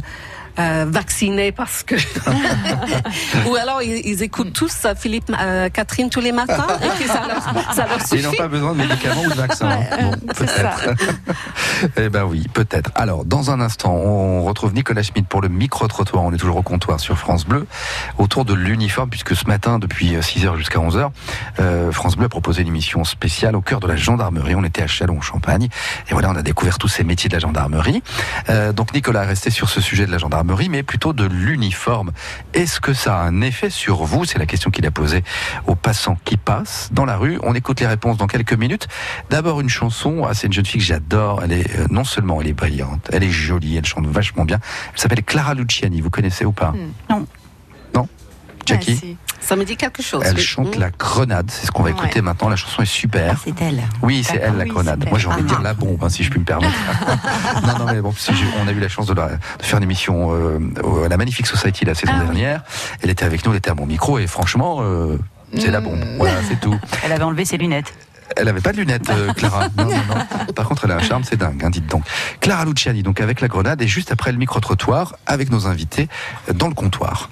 [0.59, 1.95] euh, vaccinés parce que
[3.49, 7.07] ou alors ils, ils écoutent tous euh, Philippe, euh, Catherine tous les matins et que
[7.07, 8.37] ça leur, ça leur Et ils n'ont suffit.
[8.37, 9.69] pas besoin de médicaments ou de vaccins.
[9.69, 10.11] hein.
[10.21, 10.89] Bon, peut-être.
[11.97, 12.91] eh ben oui, peut-être.
[12.95, 16.23] Alors, dans un instant, on retrouve Nicolas Schmitt pour le micro-trottoir.
[16.23, 17.65] On est toujours au comptoir sur France Bleu,
[18.17, 21.09] autour de l'uniforme, puisque ce matin, depuis 6h jusqu'à 11h,
[21.59, 24.55] euh, France Bleu a proposé une émission spéciale au cœur de la gendarmerie.
[24.55, 25.67] On était à Châlons-Champagne.
[26.09, 28.01] Et voilà, on a découvert tous ces métiers de la gendarmerie.
[28.75, 32.11] Donc, Nicolas est resté sur ce sujet de la gendarmerie, mais plutôt de l'uniforme.
[32.53, 34.25] Est-ce que ça a un effet sur vous?
[34.25, 35.23] C'est la question qu'il a posée
[35.67, 37.39] aux passants qui passent dans la rue.
[37.43, 38.87] On écoute les réponses dans quelques minutes.
[39.29, 41.41] D'abord une chanson, ah, c'est une jeune fille que j'adore.
[41.43, 44.59] Elle est euh, non seulement elle est brillante, elle est jolie, elle chante vachement bien.
[44.93, 46.01] Elle s'appelle Clara Luciani.
[46.01, 46.73] Vous connaissez ou pas?
[47.09, 47.25] Non.
[47.95, 48.07] Non?
[48.65, 48.97] Jackie?
[48.97, 49.17] ah, si.
[49.41, 50.21] Ça me dit quelque chose.
[50.25, 50.79] Elle chante Mm.
[50.79, 51.95] la grenade, c'est ce qu'on va Ouais.
[51.95, 52.49] écouter maintenant.
[52.49, 53.33] La chanson est super.
[53.35, 53.81] Ah, c'est elle.
[54.01, 55.05] Oui, c'est elle la oui, grenade.
[55.09, 56.73] Moi j'ai envie de dire la bombe, hein, si je puis me permettre.
[57.65, 58.31] non, non, mais bon, si
[58.63, 60.59] on a eu la chance de, la- de faire une émission euh,
[61.05, 62.25] à la Magnifique Society la saison Ah oui.
[62.25, 62.63] dernière.
[63.01, 65.17] Elle était avec nous, elle était à mon micro et franchement, euh,
[65.57, 66.03] c'est la bombe.
[66.17, 66.77] Voilà, c'est tout.
[67.03, 67.91] Elle avait enlevé ses lunettes.
[68.37, 69.69] Elle avait pas de lunettes, euh, Clara.
[69.75, 70.53] Non, non, non.
[70.53, 72.03] Par contre, elle a un charme, c'est dingue, hein, dites donc.
[72.41, 76.07] Clara Luciani, donc avec la grenade, et juste après le micro-trottoir, avec nos invités
[76.53, 77.31] dans le comptoir.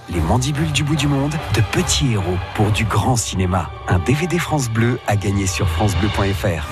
[0.13, 3.71] Les mandibules du bout du monde, de petits héros pour du grand cinéma.
[3.87, 6.67] Un DVD France Bleu à gagner sur francebleu.fr.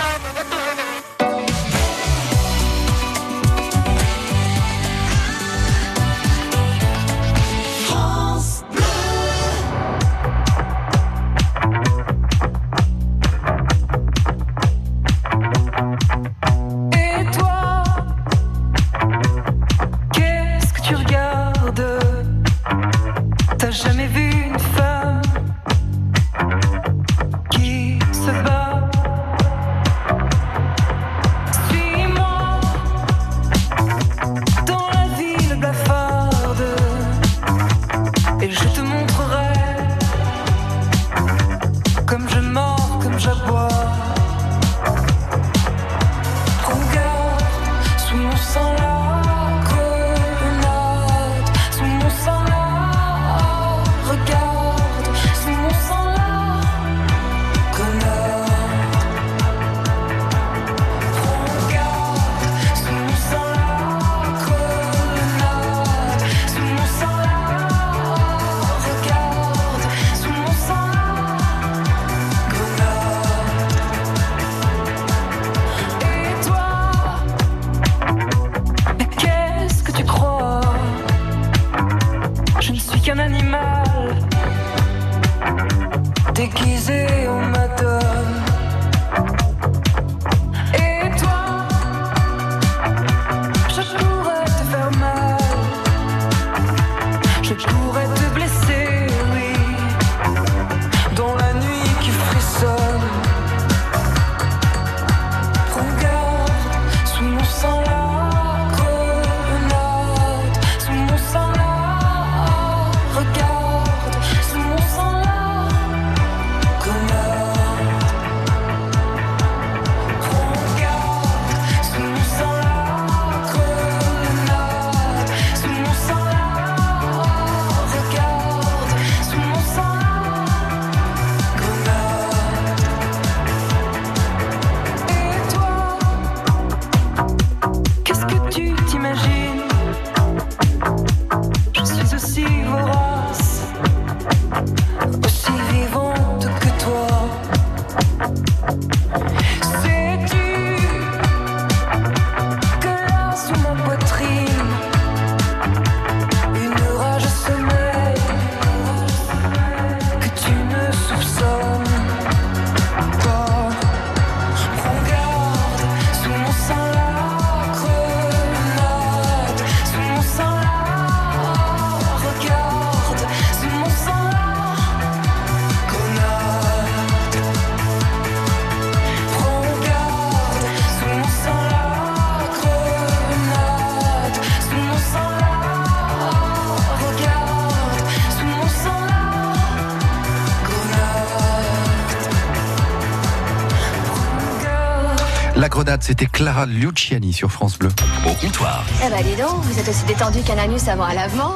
[196.02, 197.90] C'était Clara Luciani sur France Bleu.
[198.28, 198.86] Au comptoir.
[199.04, 201.56] Eh bah dis donc, vous êtes aussi détendu qu'un anus avant un lavement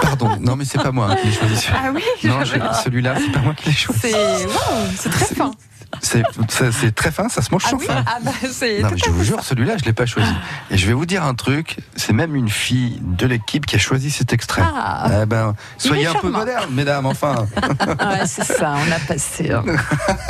[0.00, 1.66] Pardon, non mais c'est pas moi hein, qui l'ai choisi.
[1.70, 4.00] Ah oui Non, celui-là, c'est pas moi qui l'ai choisi.
[4.00, 5.50] C'est wow, c'est très fin.
[6.48, 8.04] C'est très fin, ça se mange Ah chaud oui fin.
[8.06, 10.30] Ah bah c'est Non, mais je vous jure, celui-là, je l'ai pas choisi.
[10.70, 13.78] Et je vais vous dire un truc, c'est même une fille de l'équipe qui a
[13.78, 14.62] choisi cet extrait.
[14.64, 15.22] Ah.
[15.22, 17.46] Eh ben, soyez un peu moderne, mesdames, enfin.
[17.86, 19.64] Ouais, c'est ça, on a passé hein,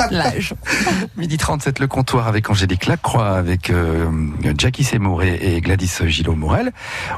[0.09, 0.53] l'âge.
[1.17, 4.09] Midi 37, le comptoir avec Angélique Lacroix, avec euh,
[4.57, 6.71] Jackie Seymour et, et Gladys Gillot-Morel.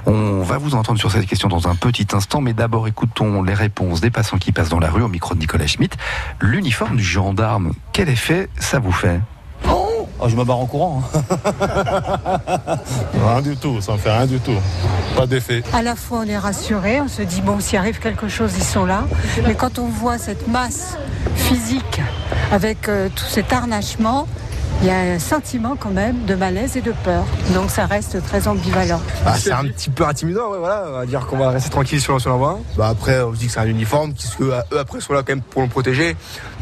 [0.06, 3.54] On va vous entendre sur cette question dans un petit instant, mais d'abord écoutons les
[3.54, 5.98] réponses des passants qui passent dans la rue au micro de Nicolas Schmitt.
[6.40, 9.20] L'uniforme du gendarme, quel effet ça vous fait
[10.22, 11.02] Oh, je me barre en courant.
[13.14, 14.58] Rien du tout, ça ne fait rien du tout.
[15.16, 15.64] Pas d'effet.
[15.72, 18.64] À la fois, on est rassuré, on se dit, bon, s'il arrive quelque chose, ils
[18.64, 19.06] sont là.
[19.46, 20.98] Mais quand on voit cette masse
[21.36, 22.02] physique
[22.52, 24.28] avec euh, tout cet harnachement,
[24.82, 27.26] il y a un sentiment quand même de malaise et de peur.
[27.54, 29.02] Donc ça reste très ambivalent.
[29.26, 30.86] Bah, c'est un petit peu intimidant, ouais, voilà.
[30.88, 32.60] On va dire qu'on va rester tranquille sur, sur l'envoi.
[32.78, 35.34] Bah, après, on se dit que c'est un uniforme, qu'eux, eux, après, sont là quand
[35.34, 36.16] même pour nous protéger,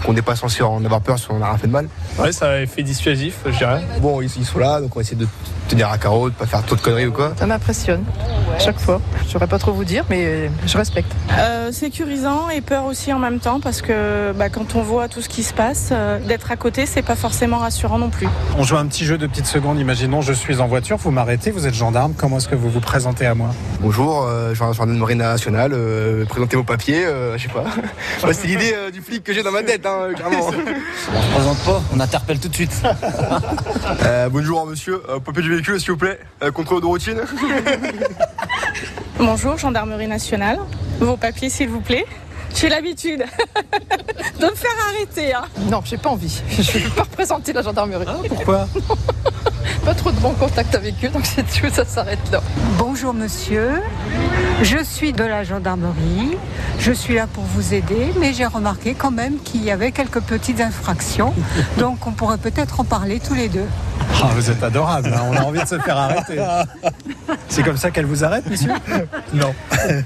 [0.04, 1.88] qu'on n'est pas censé en avoir peur si on n'a rien fait de mal.
[2.18, 3.84] Ouais, ça a effet dissuasif, je dirais.
[4.02, 5.28] Bon, ils, ils sont là, donc on va essayer de
[5.68, 7.34] tenir à carreau, de pas faire trop de conneries ou quoi.
[7.38, 8.04] Ça m'impressionne,
[8.58, 9.02] chaque fois.
[9.26, 11.12] Je saurais pas trop vous dire, mais je respecte.
[11.38, 15.22] Euh, sécurisant et peur aussi en même temps, parce que bah, quand on voit tout
[15.22, 18.28] ce qui se passe, euh, d'être à côté, c'est pas forcément rassurant non plus.
[18.58, 19.80] On joue un petit jeu de petites secondes.
[19.80, 22.14] Imaginons, je suis en voiture, vous m'arrêtez, vous êtes gendarme.
[22.16, 23.50] Comment est-ce que vous vous présentez à moi
[23.82, 27.66] Bonjour, euh, je suis gendarmerie nationale, euh, présentez vos papiers, euh, je sais pas.
[28.28, 30.48] Ouais, c'est l'idée euh, du flic que j'ai dans ma tête, hein, clairement.
[30.48, 32.82] On se présente pas, on interpelle tout de suite.
[34.04, 37.22] Euh, bonjour monsieur, euh, papier du véhicule s'il vous plaît, euh, contrôle de routine.
[39.18, 40.60] Bonjour, gendarmerie nationale.
[41.00, 42.06] Vos papiers, s'il vous plaît.
[42.60, 43.20] J'ai l'habitude
[44.40, 45.34] de me faire arrêter.
[45.34, 45.44] Hein.
[45.70, 46.42] Non, j'ai pas envie.
[46.50, 48.06] Je vais pas représenter la gendarmerie.
[48.30, 48.68] pourquoi?
[49.86, 52.42] Pas trop de bon contact avec eux, donc c'est tout, ça s'arrête là.
[52.78, 53.82] Bonjour monsieur,
[54.64, 56.38] je suis de la gendarmerie,
[56.80, 60.22] je suis là pour vous aider, mais j'ai remarqué quand même qu'il y avait quelques
[60.22, 61.34] petites infractions,
[61.78, 63.68] donc on pourrait peut-être en parler tous les deux.
[64.22, 66.38] Ah, vous êtes adorable, hein, on a envie de se faire arrêter.
[67.50, 68.72] C'est comme ça qu'elle vous arrête, monsieur?
[69.34, 69.54] Non,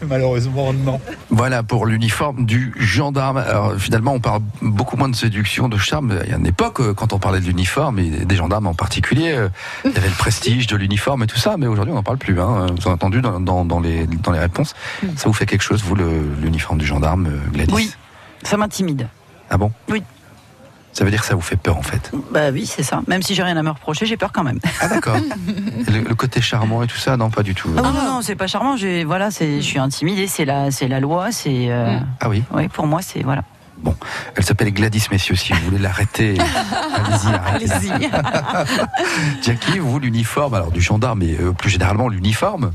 [0.07, 0.99] malheureusement non.
[1.29, 3.37] Voilà pour l'uniforme du gendarme.
[3.37, 6.19] Alors finalement, on parle beaucoup moins de séduction, de charme.
[6.23, 8.73] Il y a une époque, euh, quand on parlait de l'uniforme, et des gendarmes en
[8.73, 9.49] particulier, euh,
[9.85, 12.17] il y avait le prestige de l'uniforme et tout ça, mais aujourd'hui on n'en parle
[12.17, 12.39] plus.
[12.39, 12.67] Hein.
[12.67, 14.73] Vous avez entendu dans, dans- dans les, dans les réponses.
[15.15, 17.91] Ça vous fait quelque chose, vous, l'uniforme du gendarme, euh, Gladys Oui,
[18.43, 19.07] ça m'intimide.
[19.49, 19.71] Ah bon?
[19.89, 20.03] Oui.
[20.93, 22.11] Ça veut dire que ça vous fait peur en fait?
[22.31, 23.01] Bah oui, c'est ça.
[23.07, 24.59] Même si j'ai rien à me reprocher, j'ai peur quand même.
[24.81, 25.15] Ah d'accord.
[25.87, 27.69] Le, le côté charmant et tout ça, non, pas du tout.
[27.77, 28.75] Ah non, non, non, c'est pas charmant.
[29.05, 30.27] Voilà, je suis intimidée.
[30.27, 31.31] C'est la, c'est la loi.
[31.31, 31.67] C'est.
[31.71, 32.43] euh, Ah oui.
[32.53, 33.43] Oui, pour moi, c'est voilà.
[34.35, 36.37] Elle s'appelle Gladys, messieurs, si vous voulez l'arrêter.
[36.93, 37.71] Allez-y, arrêtez.
[37.71, 38.09] Allez-y.
[39.43, 42.71] Jackie, vous, l'uniforme, alors du gendarme, mais euh, plus généralement l'uniforme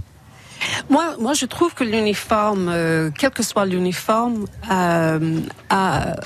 [0.90, 5.40] Moi, moi, je trouve que l'uniforme, euh, quel que soit l'uniforme, euh,
[5.70, 6.16] a,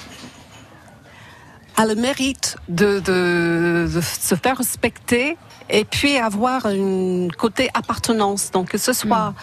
[1.77, 5.37] a le mérite de, de, de se faire respecter
[5.71, 8.51] et puis avoir un côté appartenance.
[8.51, 9.35] Donc, que ce soit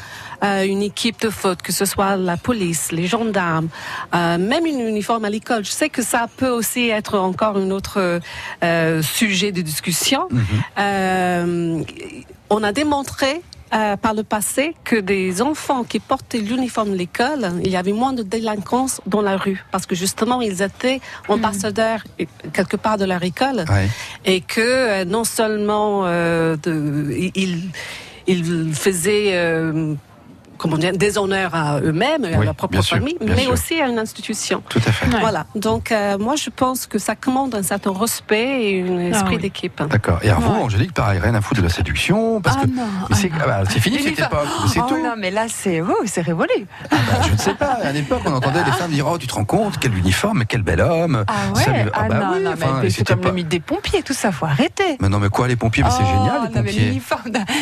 [0.43, 3.69] euh, une équipe de foot, que ce soit la police, les gendarmes,
[4.13, 5.65] euh, même une uniforme à l'école.
[5.65, 8.19] Je sais que ça peut aussi être encore un autre
[8.63, 10.27] euh, sujet de discussion.
[10.77, 11.83] Euh,
[12.49, 13.41] on a démontré
[13.73, 17.91] euh, par le passé que des enfants qui portaient l'uniforme de l'école, il y avait
[17.91, 19.63] moins de délinquance dans la rue.
[19.71, 23.65] Parce que justement ils étaient ambassadeurs euh, quelque part de leur école.
[24.25, 27.69] Et que euh, non seulement euh, de, ils,
[28.27, 29.95] ils faisaient euh,
[30.57, 33.51] comment dire, des honneurs à eux-mêmes à leur propre sûr, famille, mais sûr.
[33.53, 34.61] aussi à une institution.
[34.69, 35.05] Tout à fait.
[35.19, 35.45] Voilà.
[35.55, 39.41] Donc euh, moi je pense que ça commande un certain respect et un esprit oui.
[39.41, 39.81] d'équipe.
[39.89, 40.19] D'accord.
[40.23, 40.63] Et alors vous, Ouais.
[40.63, 43.39] Angélique, pareil, rien à foutre de la séduction, parce Ah que non, mais c'est ah
[43.43, 44.97] ah bah, c'est fini cette époque, c'est Oh tout.
[45.03, 46.49] non, mais là, c'est oh, c'est révolu.
[46.89, 47.77] Bah, je ne sais pas.
[47.83, 50.63] À l'époque, on entendait les femmes dire oh tu te rends compte quel uniforme, quel
[50.63, 51.23] bel homme.
[51.27, 53.47] Ah ouais Ah, bah non, oui, non, enfin, mais c'est c'était comme pas- le mythe
[53.49, 54.97] des pompiers, tout ça, faut arrêter.
[54.99, 57.01] Mais non, mais quoi les pompiers Mais c'est Oh, génial les non, mais pompiers.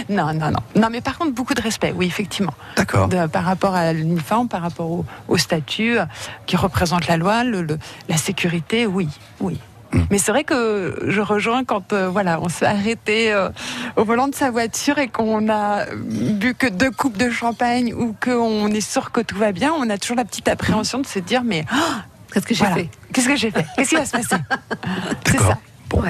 [0.10, 0.60] Non, non, non.
[0.82, 2.54] Non, mais par contre, beaucoup de respect, oui, effectivement.
[2.86, 3.08] D'accord.
[3.08, 6.06] De- par rapport à l'uniforme, par rapport au, au statut euh,
[6.46, 9.60] qui représente la loi, le- le- la sécurité, oui, oui.
[9.92, 10.02] Hmm.
[10.10, 13.50] Mais c'est vrai que je rejoins quand euh, voilà, on s'est arrêté euh,
[13.96, 18.16] au volant de sa voiture et qu'on a bu que deux coupes de champagne ou
[18.24, 21.20] qu'on est sûr que tout va bien, on a toujours la petite appréhension de se
[21.20, 22.90] dire mais ah, Qu'est-ce que j'ai voilà, fait?
[23.14, 23.66] Qu'est-ce que j'ai fait?
[23.78, 24.36] Qu'est-ce qui va se passer?
[25.26, 25.52] C'est D'accord.
[25.52, 25.58] ça.
[25.90, 26.04] Bon.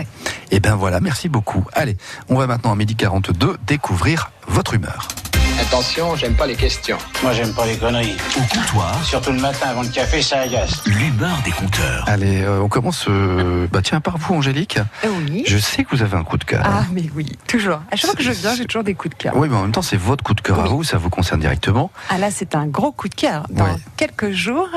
[0.52, 1.66] Et ben voilà, merci beaucoup.
[1.74, 1.98] Allez,
[2.30, 5.08] on va maintenant à midi 42 découvrir votre humeur.
[5.62, 6.98] Attention, j'aime pas les questions.
[7.24, 8.16] Moi, j'aime pas les conneries.
[8.38, 10.84] Au comptoir, Surtout le matin avant le café, ça agace.
[10.86, 12.04] l'humeur des compteurs.
[12.08, 13.06] Allez, euh, on commence.
[13.08, 14.80] euh, bah tiens, par vous, Angélique.
[15.06, 15.44] Oui.
[15.48, 16.62] Je sais que vous avez un coup de cœur.
[16.66, 17.80] Ah mais oui, toujours.
[17.92, 19.34] À chaque fois que je viens, j'ai toujours des coups de cœur.
[19.38, 21.40] Oui, mais en même temps, c'est votre coup de cœur à vous, ça vous concerne
[21.40, 21.90] directement.
[22.10, 23.46] Ah là, c'est un gros coup de cœur.
[23.50, 23.72] Dans Ouais.
[23.98, 24.68] quelques jours,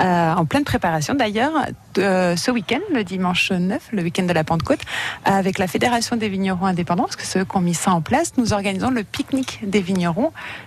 [0.00, 1.52] euh, en pleine préparation d'ailleurs,
[1.98, 4.80] euh, ce week-end, le dimanche 9, le week-end de la Pentecôte,
[5.24, 8.00] avec la Fédération des vignerons indépendants, parce que c'est eux qui ont mis ça en
[8.00, 10.21] place, nous organisons le pique-nique des vignerons.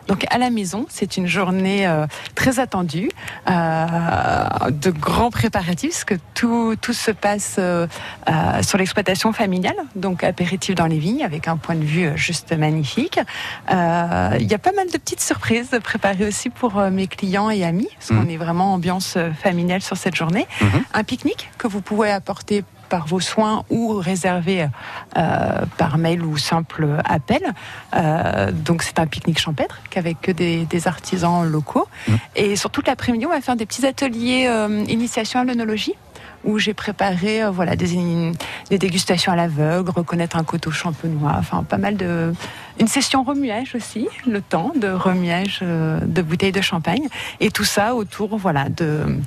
[0.08, 3.10] Donc à la maison, c'est une journée euh, très attendue,
[3.50, 7.88] euh, de grands préparatifs, parce que tout, tout se passe euh,
[8.62, 13.20] sur l'exploitation familiale, donc apéritif dans les vignes, avec un point de vue juste magnifique.
[13.70, 17.90] Il y a pas mal de petites surprises préparées aussi pour mes clients et amis,
[17.98, 20.48] parce qu'on est vraiment ambiance familiale sur cette journée.
[20.94, 24.68] Un pique-nique que vous pouvez apporter par vos soins ou réserver
[25.18, 27.54] euh, par mail ou simple appel.
[27.96, 31.88] Euh, donc c'est un pique-nique champêtre qu'avec que des, des artisans locaux.
[32.36, 35.94] Et sur toute l'après-midi, on va faire des petits ateliers euh, initiation à l'œnologie
[36.46, 38.32] où j'ai préparé euh, voilà des,
[38.70, 42.34] des dégustations à l'aveugle, reconnaître un coteau champenois, enfin pas mal de
[42.80, 47.08] une session remuage aussi, le temps de remuage euh, de bouteilles de champagne
[47.40, 49.18] et tout ça autour voilà de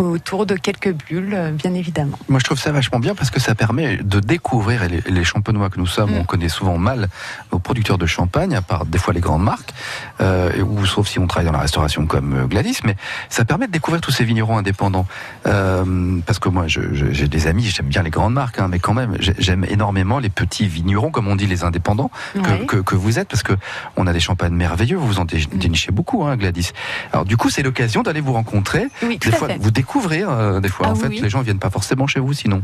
[0.00, 2.18] autour de quelques bulles, euh, bien évidemment.
[2.28, 5.24] Moi, je trouve ça vachement bien parce que ça permet de découvrir et les, les
[5.24, 6.12] champenois que nous sommes.
[6.14, 7.08] On connaît souvent mal
[7.52, 9.72] nos producteurs de champagne, à part des fois les grandes marques,
[10.20, 12.78] euh, ou sauf si on travaille dans la restauration comme euh, Gladys.
[12.84, 12.96] Mais
[13.28, 15.06] ça permet de découvrir tous ces vignerons indépendants.
[15.46, 18.94] Euh, parce que moi, j'ai des amis, j'aime bien les grandes marques, hein, mais quand
[18.94, 22.66] même, j'ai- j'aime énormément les petits vignerons, comme on dit, les indépendants que, Ouais.
[22.66, 23.52] que, que vous êtes, parce que
[23.96, 24.96] on a des champagnes merveilleux.
[24.96, 26.70] Vous vous en dé- dénichez beaucoup, hein, Gladys.
[27.12, 28.86] Alors, du coup, c'est l'occasion d'aller vous rencontrer.
[29.02, 29.58] Oui, des à fois, fait.
[29.60, 30.86] vous découvrez euh, des fois.
[30.88, 31.20] Ah en oui, fait, oui.
[31.22, 32.62] les gens viennent pas forcément chez vous, sinon.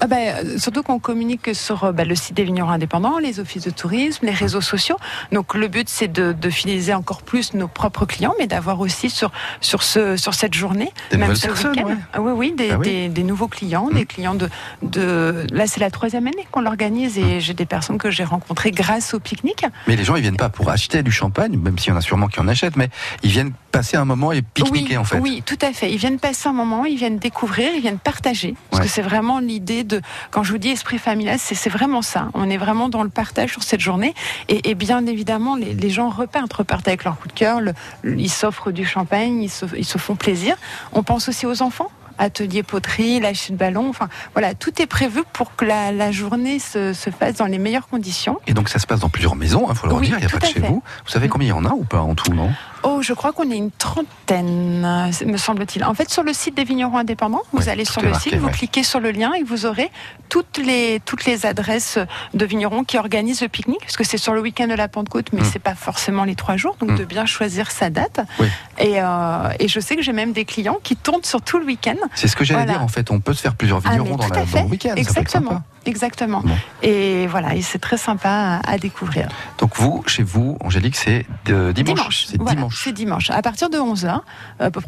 [0.00, 3.40] Ah ben, euh, surtout qu'on communique sur euh, bah, le site des vignerons indépendants, les
[3.40, 4.96] offices de tourisme, les réseaux sociaux.
[5.32, 9.10] Donc le but c'est de, de fidéliser encore plus nos propres clients, mais d'avoir aussi
[9.10, 11.96] sur sur ce sur cette journée, Des même ce week-end, ouais.
[12.14, 12.84] ah oui oui, des, Ah oui.
[12.86, 14.48] Des, des nouveaux clients, des clients de
[14.82, 18.70] de là c'est la troisième année qu'on l'organise et j'ai des personnes que j'ai rencontrées
[18.70, 19.66] grâce au pique-nique.
[19.86, 22.00] Mais les gens, ils viennent pas pour acheter du champagne, même s'il y en a
[22.00, 22.88] sûrement qui en achètent, mais
[23.22, 25.18] ils viennent passer un moment et pique-niquer oui, en fait.
[25.18, 25.92] Oui, tout à fait.
[25.92, 28.54] Ils viennent passer un moment, ils viennent découvrir, ils viennent partager.
[28.70, 28.86] Parce Ouais.
[28.88, 30.00] que c'est vraiment l'idée de,
[30.30, 32.28] quand je vous dis esprit familial, c'est vraiment ça.
[32.34, 34.14] On est vraiment dans le partage sur cette journée.
[34.48, 37.60] Et, et bien évidemment, les, les gens repartent, repartent avec leur coup de cœur.
[37.60, 40.56] le- ils s'offrent du champagne, ils se, ils se font plaisir.
[40.92, 41.90] On pense aussi aux enfants.
[42.18, 46.58] Atelier poterie, lâcher de ballon, enfin voilà, tout est prévu pour que la, la journée
[46.58, 48.38] se, se fasse dans les meilleures conditions.
[48.46, 50.26] Et donc ça se passe dans plusieurs maisons, il faut le Oui, redire, il n'y
[50.26, 50.82] a pas de à chez vous.
[51.04, 52.50] Vous savez combien il y en a ou pas en tout, non?
[52.82, 55.84] Oh, je crois qu'on est une trentaine, euh, me semble-t-il.
[55.84, 58.46] En fait, sur le site des vignerons indépendants, vous allez sur le marqué, site, vous
[58.46, 58.52] ouais.
[58.52, 59.90] cliquez sur le lien et vous aurez
[60.28, 61.98] toutes les, toutes les adresses
[62.34, 65.28] de vignerons qui organisent le pique-nique, parce que c'est sur le week-end de la Pentecôte,
[65.32, 65.50] mais Mm.
[65.52, 66.96] c'est pas forcément les trois jours, donc Mm.
[66.98, 68.20] de bien choisir sa date.
[68.38, 68.46] Oui.
[68.78, 71.64] Et, euh, et je sais que j'ai même des clients qui tournent sur tout le
[71.64, 71.96] week-end.
[72.14, 72.72] C'est ce que j'allais Voilà.
[72.78, 74.94] dire en fait, on peut se faire plusieurs Ah, vignerons dans, la- dans le week-end.
[74.96, 75.62] Exactement.
[75.86, 76.42] Exactement.
[76.44, 76.54] Bon.
[76.82, 79.28] Et voilà, et c'est très sympa à, à découvrir.
[79.58, 82.26] Donc vous, chez vous, Angélique, c'est de dimanche.
[82.28, 82.82] C'est voilà, dimanche.
[82.84, 83.30] C'est dimanche.
[83.30, 84.20] À partir de 11h,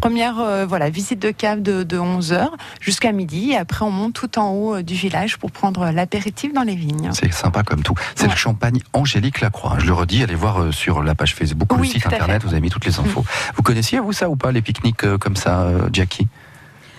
[0.00, 2.48] première euh, voilà, visite de cave de, de 11h
[2.80, 3.50] jusqu'à midi.
[3.52, 6.74] Et après, on monte tout en haut euh, du village pour prendre l'apéritif dans les
[6.74, 7.10] vignes.
[7.12, 7.94] C'est sympa comme tout.
[8.14, 9.76] C'est le champagne Angélique Lacroix.
[9.78, 12.42] Je le redis, allez voir euh, sur la page Facebook ou Oui, le site internet,
[12.42, 13.24] vous avez mis toutes les infos.
[13.54, 16.28] Vous connaissiez, vous, ça ou pas, les pique-niques euh, comme ça, euh, Jackie?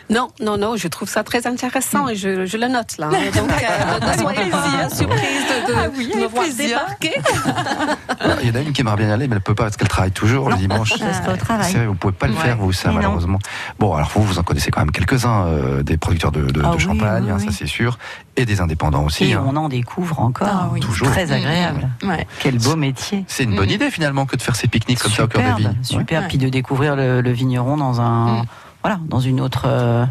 [0.10, 3.10] Non, non, non, je trouve ça très intéressant et je, je le note là.
[3.36, 5.20] Donc, euh, ne soyez pas surprise
[5.68, 7.14] de, de- Ah de me voir débarquer.
[8.42, 9.64] Il y en a une qui aimerait bien y aller, mais elle ne peut pas
[9.66, 10.94] parce qu'elle travaille toujours le dimanche.
[11.00, 11.72] Elle serait au travail.
[11.72, 12.40] C'est vrai, vous pouvez pas le Ouais.
[12.40, 13.02] faire, vous, ça, Mais non.
[13.02, 13.40] malheureusement.
[13.78, 16.70] Bon, alors vous, vous en connaissez quand même quelques-uns, euh, des producteurs de, de- Ah
[16.72, 17.46] de oui, champagne, oui, hein, oui.
[17.46, 17.98] ça c'est sûr,
[18.36, 19.26] et des indépendants aussi.
[19.26, 19.44] Et hein.
[19.46, 20.48] on en découvre encore.
[20.52, 20.80] Ah oui.
[20.80, 21.10] Toujours.
[21.12, 21.88] Très agréable.
[22.04, 22.26] Ouais.
[22.40, 23.26] Quel beau métier.
[23.28, 25.62] C'est une bonne idée finalement que de faire ces pique-niques comme ça au cœur des
[25.64, 25.76] vignes.
[25.84, 26.22] super.
[26.22, 26.28] Ouais.
[26.28, 28.44] Puis de découvrir le, le vigneron dans un.
[28.82, 30.06] Voilà, dans une autre, euh,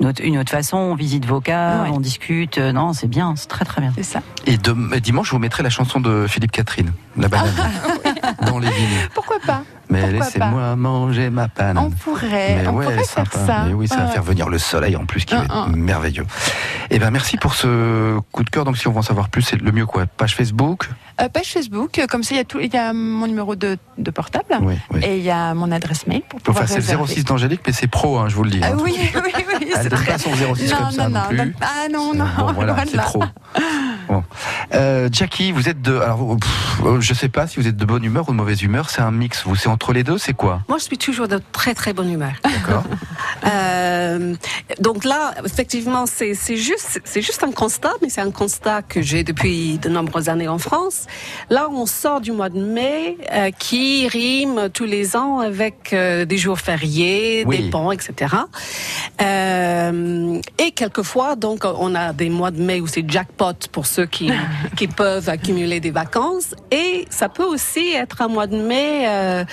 [0.00, 1.90] une autre, une autre façon, on visite vos caves, Ouais.
[1.92, 2.58] on discute.
[2.58, 3.92] euh, Non, c'est bien, c'est très très bien.
[3.96, 4.20] C'est ça.
[4.46, 7.50] Et de- dimanche, je vous mettrai la chanson de Philippe Catherine, La banane,
[8.46, 9.08] dans les vignes.
[9.14, 9.62] Pourquoi pas?
[9.90, 11.76] Mais laissez-moi manger ma panne.
[11.76, 13.30] On pourrait, Mais on ouais, pourrait sympa.
[13.30, 13.64] faire ça.
[13.66, 15.68] Mais oui, ça va faire venir le soleil en plus, qui va être Un, un.
[15.76, 16.24] merveilleux.
[16.90, 18.64] Et ben merci pour ce coup de cœur.
[18.64, 20.06] Donc si on veut en savoir plus, c'est le mieux quoi?
[20.06, 20.88] Page Facebook.
[21.20, 23.54] Euh, page Facebook, euh, comme ça, il y, a tout- il y a mon numéro
[23.54, 25.00] de, de portable Oui, oui.
[25.04, 27.14] et il y a mon adresse mail pour Enfin, pouvoir c'est le réserver.
[27.14, 28.60] 06 d'Angélique, mais c'est pro, hein, je vous le dis.
[28.62, 29.10] Ah hein, oui, suite.
[29.24, 30.12] oui, oui, Elle c'est donne très...
[30.12, 31.36] pas son 06 non, comme ça non, non non, plus.
[31.38, 31.52] non.
[31.60, 33.02] Ah non, non, Bon, voilà, c'est voilà.
[33.04, 33.24] trop.
[34.08, 34.24] Bon.
[34.74, 35.96] Euh, Jackie, vous êtes de.
[35.96, 38.62] Alors, pff, euh, je sais pas si vous êtes de bonne humeur ou de mauvaise
[38.62, 38.90] humeur.
[38.90, 39.44] C'est un mix.
[39.44, 40.18] Vous, c'est entre les deux.
[40.18, 40.62] C'est quoi?
[40.68, 42.32] Moi, je suis toujours de très très bonne humeur.
[42.44, 42.84] D'accord.
[43.44, 44.34] Euh,
[44.80, 49.02] donc là, effectivement, c'est c'est juste, c'est juste un constat, mais c'est un constat que
[49.02, 51.01] j'ai depuis de nombreuses années en France.
[51.50, 56.24] Là, on sort du mois de mai euh, qui rime tous les ans avec euh,
[56.24, 57.64] des jours fériés, Oui.
[57.64, 58.34] des ponts, etc.
[59.20, 64.06] Euh, et quelquefois, donc, on a des mois de mai où c'est jackpot pour ceux
[64.06, 64.30] qui,
[64.76, 66.54] qui peuvent accumuler des vacances.
[66.70, 69.44] Et ça peut aussi être un mois de mai euh,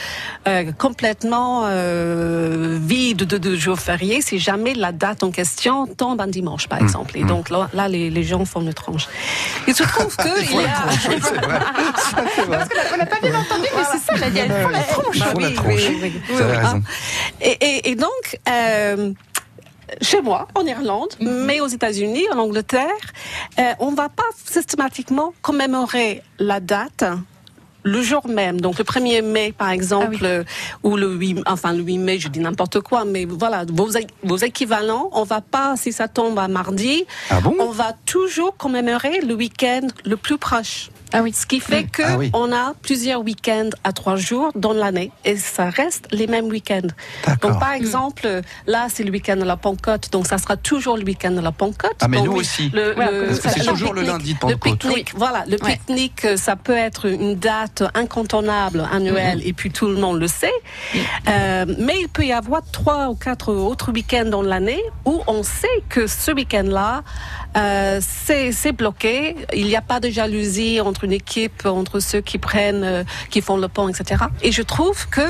[0.47, 6.22] euh, complètement euh, vide de, de jours fériés si jamais la date en question tombe
[6.22, 7.18] un dimanche, par exemple.
[7.18, 9.08] Et donc là, là, les, les gens font une tranche.
[9.68, 11.38] Il se trouve que il y a...
[11.47, 11.83] Oui,
[12.35, 12.59] c'est vrai.
[12.59, 12.89] Ça, c'est vrai.
[12.93, 15.19] On n'a pas bien entendu, mais c'est ça, elle a dit, elle prend la tronche.
[15.19, 15.69] Font la oui, tronche.
[15.75, 16.81] oui, oui, oui, oui, raison.
[17.41, 19.11] Et, et- et donc, euh,
[20.01, 21.45] chez moi, en Irlande, Mhm.
[21.45, 22.85] mais aux États-Unis, en Angleterre,
[23.59, 27.03] euh, on va pas systématiquement commémorer la date.
[27.83, 30.43] Le jour même, donc le 1er mai par exemple, Ah euh,
[30.83, 33.87] ou le 8, enfin le 8 mai, je dis n'importe quoi, mais voilà, vos,
[34.21, 37.55] vos équivalents, on va pas, si ça tombe à mardi, Ah bon?
[37.57, 40.89] on va toujours commémorer le week-end le plus proche.
[41.14, 41.34] Ah oui.
[41.34, 42.30] Ce qui fait que Ah oui.
[42.34, 46.82] on a plusieurs week-ends à trois jours dans l'année et ça reste les mêmes week-ends.
[47.26, 47.51] D'accord.
[47.51, 50.97] Donc par exemple, euh, là c'est le week-end de la Pentecôte, donc ça sera toujours
[50.97, 51.95] le week-end de la Pentecôte.
[52.01, 52.70] Ah, mais Donc, nous oui, aussi.
[52.74, 54.80] Le, Ouais, le- Parce que c'est le toujours le pique-nique- lundi de Le Pentecôte.
[54.80, 55.78] pique-nique, voilà, le Ouais.
[55.78, 60.28] pique-nique, euh, ça peut être une date incontournable annuelle et puis tout le monde le
[60.28, 60.51] sait.
[61.28, 65.43] Euh, mais il peut y avoir trois ou quatre autres week-ends dans l'année où on
[65.43, 67.03] sait que ce week-end-là,
[67.58, 69.36] euh, c'est bloqué.
[69.54, 73.41] Il n'y a pas de jalousie entre une équipe, entre ceux qui prennent, euh, qui
[73.41, 74.24] font le pont, etc.
[74.41, 75.22] Et je trouve que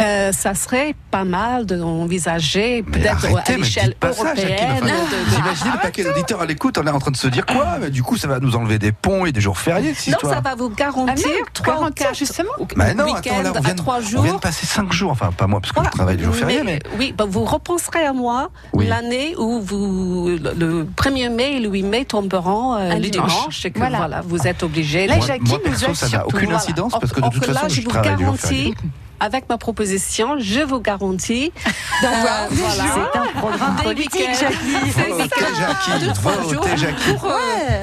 [0.00, 4.80] euh, ça serait pas mal d'envisager peut-être à l'échelle européenne.
[4.82, 7.44] Enfin, de- imaginez le paquet d'auditeurs à l'écoute, on est en train de se dire
[7.46, 9.94] quoi Mais Du coup, ça va nous enlever des ponts et des jours fériés, non,
[10.14, 10.32] histoire.
[10.34, 12.50] ça va vous garantir Ah trois garantir, quatre justement.
[12.76, 14.22] Mais non, attends, là, on à vient, de- trois on jours.
[14.22, 15.90] vient de passer 5 jours, enfin pas moi parce que Voilà.
[15.92, 16.78] je travaille les jours fériés, mais...
[16.98, 18.86] Oui, bah, vous repenserez à moi Oui.
[18.86, 23.08] l'année où vous, le, le 1er mai et le 8 mai tomberont euh, Un le
[23.08, 23.30] dimanche.
[23.32, 23.98] dimanche et que Voilà.
[23.98, 24.20] voilà.
[24.22, 25.06] vous êtes obligés.
[25.06, 26.56] Là, moi, Jackie moi, nous perso, ça n'a aucune Voilà.
[26.56, 28.74] incidence parce que de toute que façon, là, je je vous garantis,
[29.20, 31.52] avec ma proposition, je vous garantis
[32.02, 34.28] D'avoir euh, voilà, C'est un programme politique.
[34.40, 34.56] Jackie.
[34.84, 37.12] Des Votez Jackie, de trois votez jours Jackie.
[37.12, 37.28] pour, euh,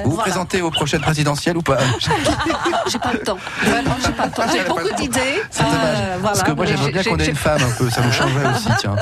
[0.04, 0.22] Vous vous voilà.
[0.22, 1.78] présentez aux prochaines présidentielles ou pas
[2.88, 3.38] J'ai pas le temps.
[3.62, 4.42] Vraiment, j'ai pas le temps.
[4.68, 5.20] Beaucoup d'idées.
[5.50, 5.78] C'est dommage.
[5.82, 6.42] Euh, Parce voilà.
[6.42, 8.96] que moi j'aimerais bien qu'on ait une femme un peu, ça nous changerait aussi, tiens.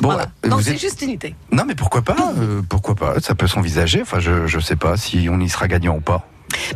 [0.00, 0.26] Bon, Voilà.
[0.44, 1.34] euh, Donc vous c'est êtes- juste une idée.
[1.52, 4.00] Non mais pourquoi pas euh, Pourquoi pas Ça peut s'envisager.
[4.02, 6.22] Enfin, je je sais pas si on y sera gagnant ou pas.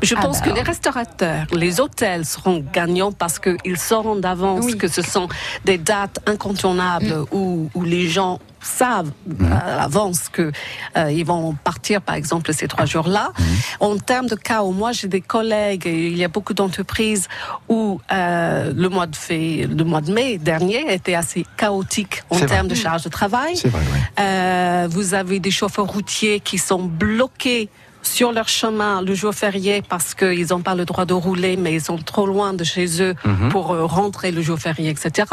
[0.02, 4.78] Je pense que les restaurateurs, les hôtels seront gagnants parce qu'ils sauront d'avance Oui.
[4.78, 5.28] que ce sont
[5.64, 9.10] des dates incontournables où, où les gens savent
[9.50, 10.52] à l'avance que
[10.96, 13.32] euh, ils vont partir par exemple ces trois jours-là.
[13.80, 17.26] En termes de chaos, moi j'ai des collègues, et il y a beaucoup d'entreprises
[17.70, 22.38] où euh, le mois de fait, le mois de mai dernier était assez chaotique en
[22.38, 23.56] termes de charge de travail.
[23.56, 23.98] C'est vrai, oui.
[24.20, 27.70] Euh, vous avez des chauffeurs routiers qui sont bloqués
[28.02, 31.74] sur leur chemin le jour férié parce qu'ils n'ont pas le droit de rouler, mais
[31.74, 33.48] ils sont trop loin de chez eux Mhm.
[33.50, 35.28] pour euh, rentrer le jour férié, etc.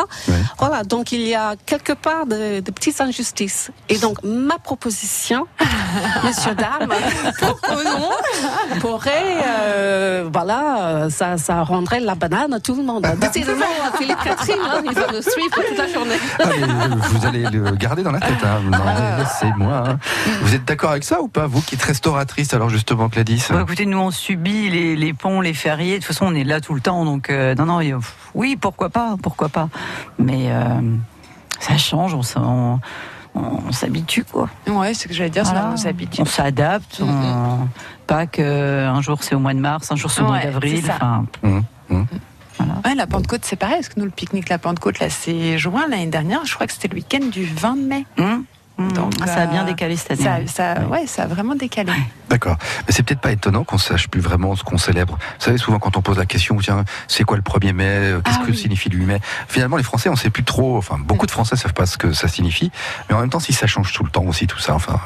[0.60, 3.72] Voilà, donc il y a quelque part de, de petites injustices.
[3.90, 5.48] Et donc ma proposition,
[6.24, 6.90] messieurs, dames,
[7.38, 8.10] proposons,
[8.80, 13.06] pourrait, euh, voilà, ça, ça rendrait la banane à tout le monde.
[13.22, 13.66] Décidément,
[13.98, 16.16] Philippe Catherine, hein, il va me suivre toute la journée.
[16.44, 16.48] Ah,
[17.10, 18.32] vous allez le garder dans la tête.
[18.44, 18.60] Hein.
[18.70, 19.84] Mais laissez-moi.
[19.88, 20.00] hein.
[20.42, 23.62] Vous êtes d'accord avec ça ou pas Vous qui êtes restauratrice, alors justement, Gladys Bon,
[23.62, 25.94] écoutez, nous on subit les, les ponts, les fériés.
[25.94, 28.58] De toute façon, on est là tout le temps, donc euh, non, non, pff, oui,
[28.60, 29.70] pourquoi pas, pourquoi pas.
[30.20, 30.64] Mais euh,
[31.60, 32.80] ça change, on, on,
[33.36, 34.50] on s'habitue quoi.
[34.68, 35.62] Ouais, c'est ce que j'allais dire, Voilà.
[35.62, 36.22] ça nous habitue.
[36.22, 37.00] On s'adapte.
[37.02, 37.68] on-
[38.08, 40.84] Pas que un jour c'est au mois de mars, un jour c'est au mois d'avril.
[41.44, 42.06] Hum, hum.
[42.86, 45.88] Ouais, la Pentecôte, c'est pareil, parce que nous, le pique-nique, la Pentecôte, là, c'est juin
[45.90, 46.44] l'année dernière.
[46.46, 48.06] Je crois que c'était le week-end du 20 mai.
[48.18, 48.46] hum,
[48.78, 50.48] Donc, ah, ça a bien euh, décalé cette Ça, année.
[50.48, 51.92] ça, ouais, ça a vraiment décalé.
[52.30, 52.58] D'accord.
[52.86, 55.18] Mais c'est peut-être pas étonnant qu'on sache plus vraiment ce qu'on célèbre.
[55.40, 58.22] Vous savez, souvent quand on pose la question, tiens, c'est quoi le 1er mai euh,
[58.22, 58.58] Qu'est-ce Ah que oui.
[58.58, 59.20] signifie le 8 mai?
[59.48, 60.78] Finalement, les Français, on sait plus trop.
[60.78, 62.72] Enfin, beaucoup de Français savent pas ce que ça signifie.
[63.10, 65.00] Mais en même temps, si ça change tout le temps aussi, tout ça, enfin,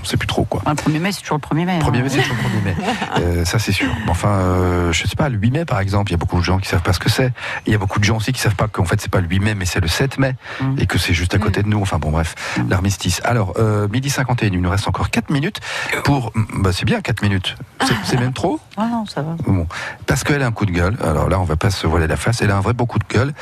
[0.00, 0.62] on sait plus trop quoi.
[0.66, 1.78] Le 1er mai, c'est toujours le 1er mai.
[1.78, 2.02] 1er hein.
[2.02, 2.76] mai, c'est toujours le 1er mai.
[3.20, 3.90] Euh, ça, c'est sûr.
[4.06, 6.38] Mais Enfin, euh, je sais pas, le 8 mai, par exemple, il y a beaucoup
[6.38, 7.32] de gens qui savent pas ce que c'est.
[7.66, 9.28] Il y a beaucoup de gens aussi qui savent pas qu'en fait, c'est pas le
[9.28, 10.34] 8 mai, mais c'est le 7 mai.
[10.60, 10.76] Mm.
[10.78, 11.80] Et que c'est juste à côté de nous.
[11.80, 12.34] Enfin, bon, bref,
[12.68, 13.11] l'armistice.
[13.24, 15.60] Alors, euh, midi 51, il nous reste encore 4 minutes
[16.04, 16.32] pour.
[16.54, 17.56] Bah, c'est bien, 4 minutes.
[18.04, 18.60] C'est même trop?
[18.76, 19.36] Ah non, ça va.
[19.46, 19.66] Bon,
[20.06, 20.96] parce qu'elle a un coup de gueule.
[21.02, 22.40] Alors là, on va pas se voiler la face.
[22.42, 23.34] Elle a un vrai beau coup de gueule.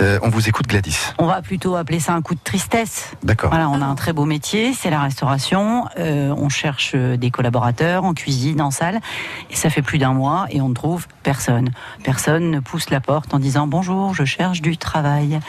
[0.00, 1.12] Euh, on vous écoute, Gladys.
[1.18, 3.12] On va plutôt appeler ça un coup de tristesse.
[3.22, 3.50] D'accord.
[3.50, 5.86] Voilà, on a un très beau métier, c'est la restauration.
[5.98, 9.00] Euh, on cherche euh, des collaborateurs en cuisine, en salle,
[9.50, 11.70] et ça fait plus d'un mois et on ne trouve personne.
[12.02, 15.40] Personne ne pousse la porte en disant bonjour, je cherche du travail.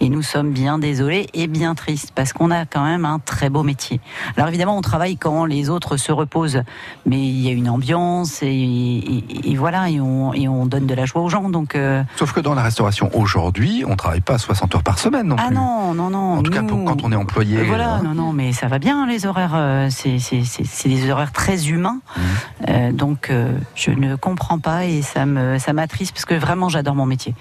[0.00, 3.50] Et nous sommes bien désolés et bien tristes parce qu'on a quand même un très
[3.50, 4.00] beau métier.
[4.36, 6.62] Alors évidemment, on travaille quand les autres se reposent,
[7.06, 10.86] mais il y a une ambiance et, et- et voilà, et on, et on donne
[10.86, 11.48] de la joie aux gens.
[11.50, 15.26] Donc euh, Sauf que dans la restauration aujourd'hui, on travaille pas 60 heures par semaine
[15.28, 15.54] non ah plus.
[15.54, 16.34] non, non, non.
[16.38, 17.58] En tout cas, pour- quand on est employé.
[17.58, 18.02] Euh, Voilà, hein.
[18.04, 19.52] non, non, mais ça va bien les horaires.
[19.54, 22.00] euh, c'est des horaires très humains.
[22.16, 22.92] Mmh.
[22.92, 23.32] Donc
[23.74, 27.34] je ne comprends pas et ça me ça m'attriste parce que vraiment j'adore mon métier.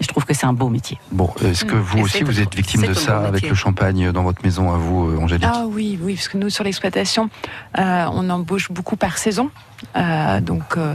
[0.00, 0.98] Je trouve que c'est un beau métier.
[1.12, 1.80] Bon, est-ce que Mm.
[1.80, 4.76] vous Et aussi vous êtes victime de ça avec le champagne dans votre maison à
[4.76, 5.48] vous, euh, Angélique?
[5.50, 7.30] Ah oui, oui, parce que nous, sur l'exploitation,
[7.78, 9.50] euh, on embauche beaucoup par saison.
[9.96, 10.94] Euh, donc, euh,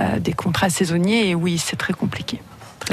[0.00, 2.40] euh, des contrats saisonniers, et oui, c'est très compliqué.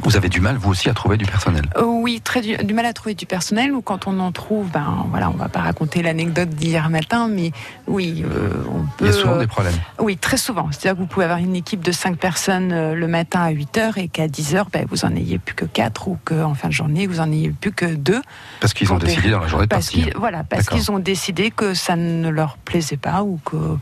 [0.04, 1.66] Vous avez du mal, vous aussi, à trouver du personnel?
[1.76, 4.70] Euh, oui, très du, du mal à trouver du personnel, ou quand on en trouve,
[4.70, 7.52] ben voilà, on va pas raconter l'anecdote d'hier matin, mais
[7.88, 9.06] oui, euh, on peut.
[9.06, 9.74] Il y a souvent euh, des problèmes.
[10.00, 10.70] Oui, très souvent.
[10.72, 13.78] C'est-à-dire que vous pouvez avoir une équipe de 5 personnes euh, le matin à 8
[13.80, 16.68] heures et qu'à 10 heures, ben, vous en ayez plus que 4 ou qu'en fin
[16.70, 18.22] de journée, vous en ayez plus que 2.
[18.62, 20.06] Parce qu'ils ont décidé dans la journée de Parce partir.
[20.06, 23.78] qu'ils voilà, parce qu'ils ont décidé que ça ne leur plaisait pas ou que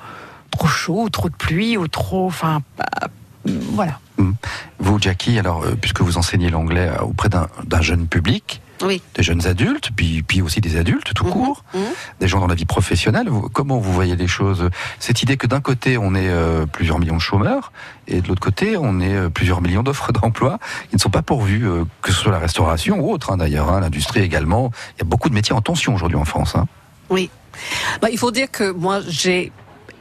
[0.51, 2.25] trop chaud ou trop de pluie ou trop.
[2.27, 2.61] Enfin,
[3.45, 3.99] voilà.
[4.17, 4.31] Hmm.
[4.79, 9.01] Vous, Jackie, alors, euh, puisque vous enseignez l'anglais euh, auprès d'un jeune public, Oui.
[9.15, 11.63] des jeunes adultes, puis, puis aussi des adultes tout court,
[12.19, 14.69] des gens dans la vie professionnelle, comment vous voyez les choses?
[14.99, 17.71] Cette idée que d'un côté, on est euh, plusieurs millions de chômeurs,
[18.07, 21.21] et de l'autre côté, on est euh, plusieurs millions d'offres d'emploi qui ne sont pas
[21.21, 24.71] pourvues, euh, que ce soit la restauration ou autre, hein, d'ailleurs, hein, l'industrie également.
[24.95, 26.55] Il y a beaucoup de métiers en tension aujourd'hui en France.
[26.55, 26.67] hein.
[27.09, 27.29] Oui.
[28.01, 29.51] Bah, il faut dire que moi, j'ai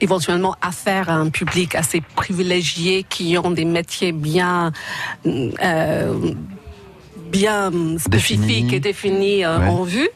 [0.00, 4.72] éventuellement affaire à un public assez privilégié qui ont des métiers bien
[5.26, 6.32] euh,
[7.30, 8.74] bien spécifiques Définis.
[8.76, 9.66] et définis euh, Ouais.
[9.68, 10.08] en vue,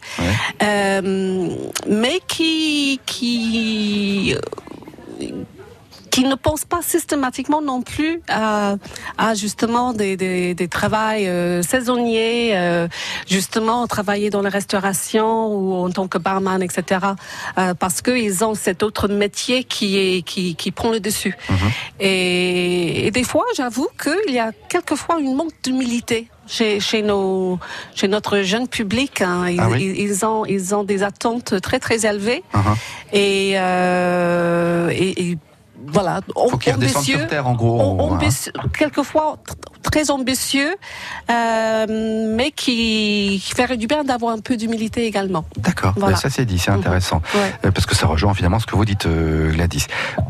[0.63, 1.49] Euh,
[1.89, 4.35] mais qui qui
[6.19, 8.75] qui ne pensent pas systématiquement non plus à,
[9.19, 12.89] à justement des, des, des travails euh, saisonniers, euh,
[13.29, 16.83] justement travailler dans la restauration ou en tant que barman, etc.
[17.59, 21.37] Euh, parce qu'ils ont cet autre métier qui est qui, qui prend le dessus.
[22.01, 26.29] Et, et des fois, j'avoue qu'il y a quelquefois une manque d'humilité.
[26.51, 27.59] Chez, chez, nos,
[27.95, 29.51] chez notre jeune public, hein.
[29.51, 32.77] ils, Ah oui ils, ils ont, ils ont des attentes très très élevées Uh-huh.
[33.13, 35.39] et, euh, et, et
[35.87, 36.21] voilà,
[36.51, 37.81] Faut qu'ils redescendent sur terre, en gros.
[37.81, 38.15] hein.
[38.15, 39.55] ambitieux- quelquefois tr-
[39.91, 40.75] très ambitieux,
[41.31, 41.87] euh,
[42.37, 45.45] mais qui, qui ferait du bien d'avoir un peu d'humilité également.
[45.57, 46.17] D'accord, Voilà.
[46.17, 47.23] Ça c'est dit, c'est intéressant.
[47.35, 47.55] Ouais.
[47.67, 49.87] Euh, parce que ça rejoint finalement ce que vous dites, euh, Gladys.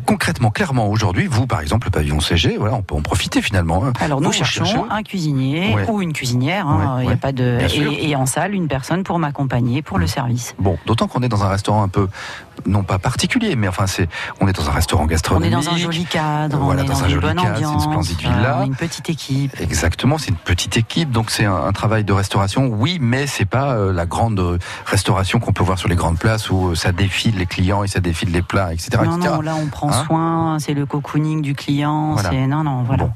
[0.06, 3.84] Concrètement, clairement, aujourd'hui, vous, par exemple, le pavillon CG, voilà, on peut en profiter finalement.
[3.84, 3.92] hein.
[4.00, 5.86] Alors nous Vous cherchez- cherchons un cuisinier Ouais.
[5.88, 9.02] ou une cuisinière, hein, Ouais, y a pas de et, et en salle une personne
[9.04, 10.54] pour m'accompagner pour le service.
[10.58, 12.08] Bon, d'autant qu'on est dans un restaurant un peu,
[12.66, 14.08] non pas particulier, mais enfin, c'est,
[14.40, 15.06] on est dans un restaurant
[15.48, 15.84] On est gastronomique.
[15.84, 17.60] dans un joli cadre, Voilà, on est dans dans, un une joli bonne cadre, c'est
[17.60, 18.58] une ambiance, splendide voilà, villa.
[18.62, 19.60] est une petite équipe.
[19.60, 23.44] Exactement, c'est une petite équipe, donc c'est un, un travail de restauration, oui, mais c'est
[23.44, 26.74] pas euh, la grande euh, restauration qu'on peut voir sur les grandes places où euh,
[26.74, 28.90] ça défile les clients et ça défile les plats, etc.
[29.04, 29.32] Non, etc.
[29.34, 32.30] non, là on prend Hein soin, c'est le cocooning du client, Voilà.
[32.30, 33.08] c'est non, non, voilà.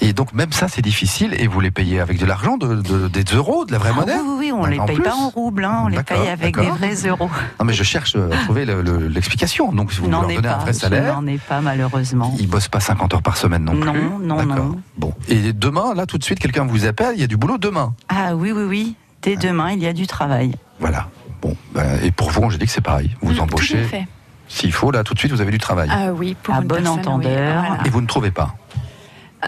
[0.00, 3.08] Et donc même ça c'est difficile et vous les payez avec de l'argent, de, de-
[3.08, 5.02] des euros, de la vraie Ah monnaie oui, oui, on Ouais, les paye plus.
[5.04, 7.30] pas en roubles, hein, on les paye avec des vrais euros.
[7.58, 9.72] Non mais je cherche à trouver le- le- l'explication.
[9.72, 12.34] Donc si vous leur donnez un pas, vrai je salaire, n'en ai pas malheureusement.
[12.38, 14.02] ils bossent pas 50 heures par semaine non, Non, plus.
[14.26, 14.56] non, D'accord.
[14.56, 14.80] non.
[14.96, 15.14] Bon.
[15.28, 17.94] Et demain, là tout de suite, quelqu'un vous appelle, il y a du boulot demain.
[18.08, 20.54] Ah oui, oui, oui, dès demain il y a du travail.
[20.80, 21.08] Voilà.
[21.42, 21.54] Bon.
[21.74, 23.10] ben, et pour vous, j'ai dit que c'est pareil.
[23.20, 23.78] Vous Mm, embauchez.
[23.78, 24.06] Tout à fait.
[24.48, 25.88] S'il faut, là tout de suite, vous avez du travail.
[25.92, 27.62] Ah oui, pour À une bon entendeur.
[27.62, 27.86] oui, voilà.
[27.86, 28.54] Et vous ne trouvez pas.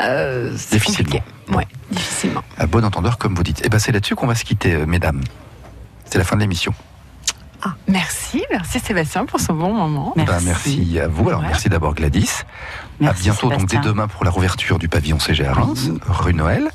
[0.00, 1.08] Euh, Difficilement.
[1.10, 1.22] compliqué.
[1.56, 2.42] Ouais, difficilement.
[2.58, 3.64] À bon entendeur, comme vous dites.
[3.64, 5.20] Et ben c'est là-dessus qu'on va se quitter, euh, mesdames.
[6.04, 6.72] C'est la fin de l'émission.
[7.62, 10.14] Ah, merci, merci Sébastien pour ce bon moment.
[10.16, 11.28] Ben, merci à vous.
[11.28, 11.48] Alors Ouais.
[11.48, 12.30] merci d'abord Gladys.
[13.00, 13.80] Merci, à bientôt donc dès Sébastien.
[13.92, 16.68] demain pour la rouverture du pavillon CG à Reims, rue Noël.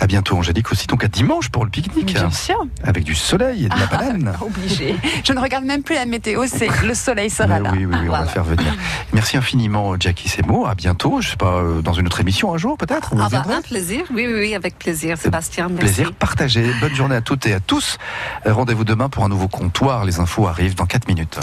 [0.00, 2.06] À bientôt Angélique aussi donc à dimanche pour le pique-nique.
[2.14, 2.56] Bien sûr.
[2.84, 4.34] Avec du soleil et de la banane.
[4.40, 4.96] Obligé.
[5.24, 7.70] Je ne regarde même plus la météo, c'est le soleil sera là.
[7.72, 8.24] oui, oui, oui, on va Voilà.
[8.24, 8.74] le faire venir.
[9.12, 10.66] Merci infiniment Jackie Semo.
[10.66, 11.20] À bientôt.
[11.20, 13.12] Je sais pas euh, dans une autre émission un jour peut-être.
[13.18, 15.68] Ah bah, un plaisir, oui, oui, oui, avec plaisir, Sébastien.
[15.68, 15.78] Merci.
[15.84, 16.70] Plaisir partagé.
[16.80, 17.98] Bonne journée à toutes et à tous.
[18.46, 20.04] Euh, Rendez-vous demain pour un nouveau comptoir.
[20.04, 21.38] Les infos arrivent dans 4 minutes.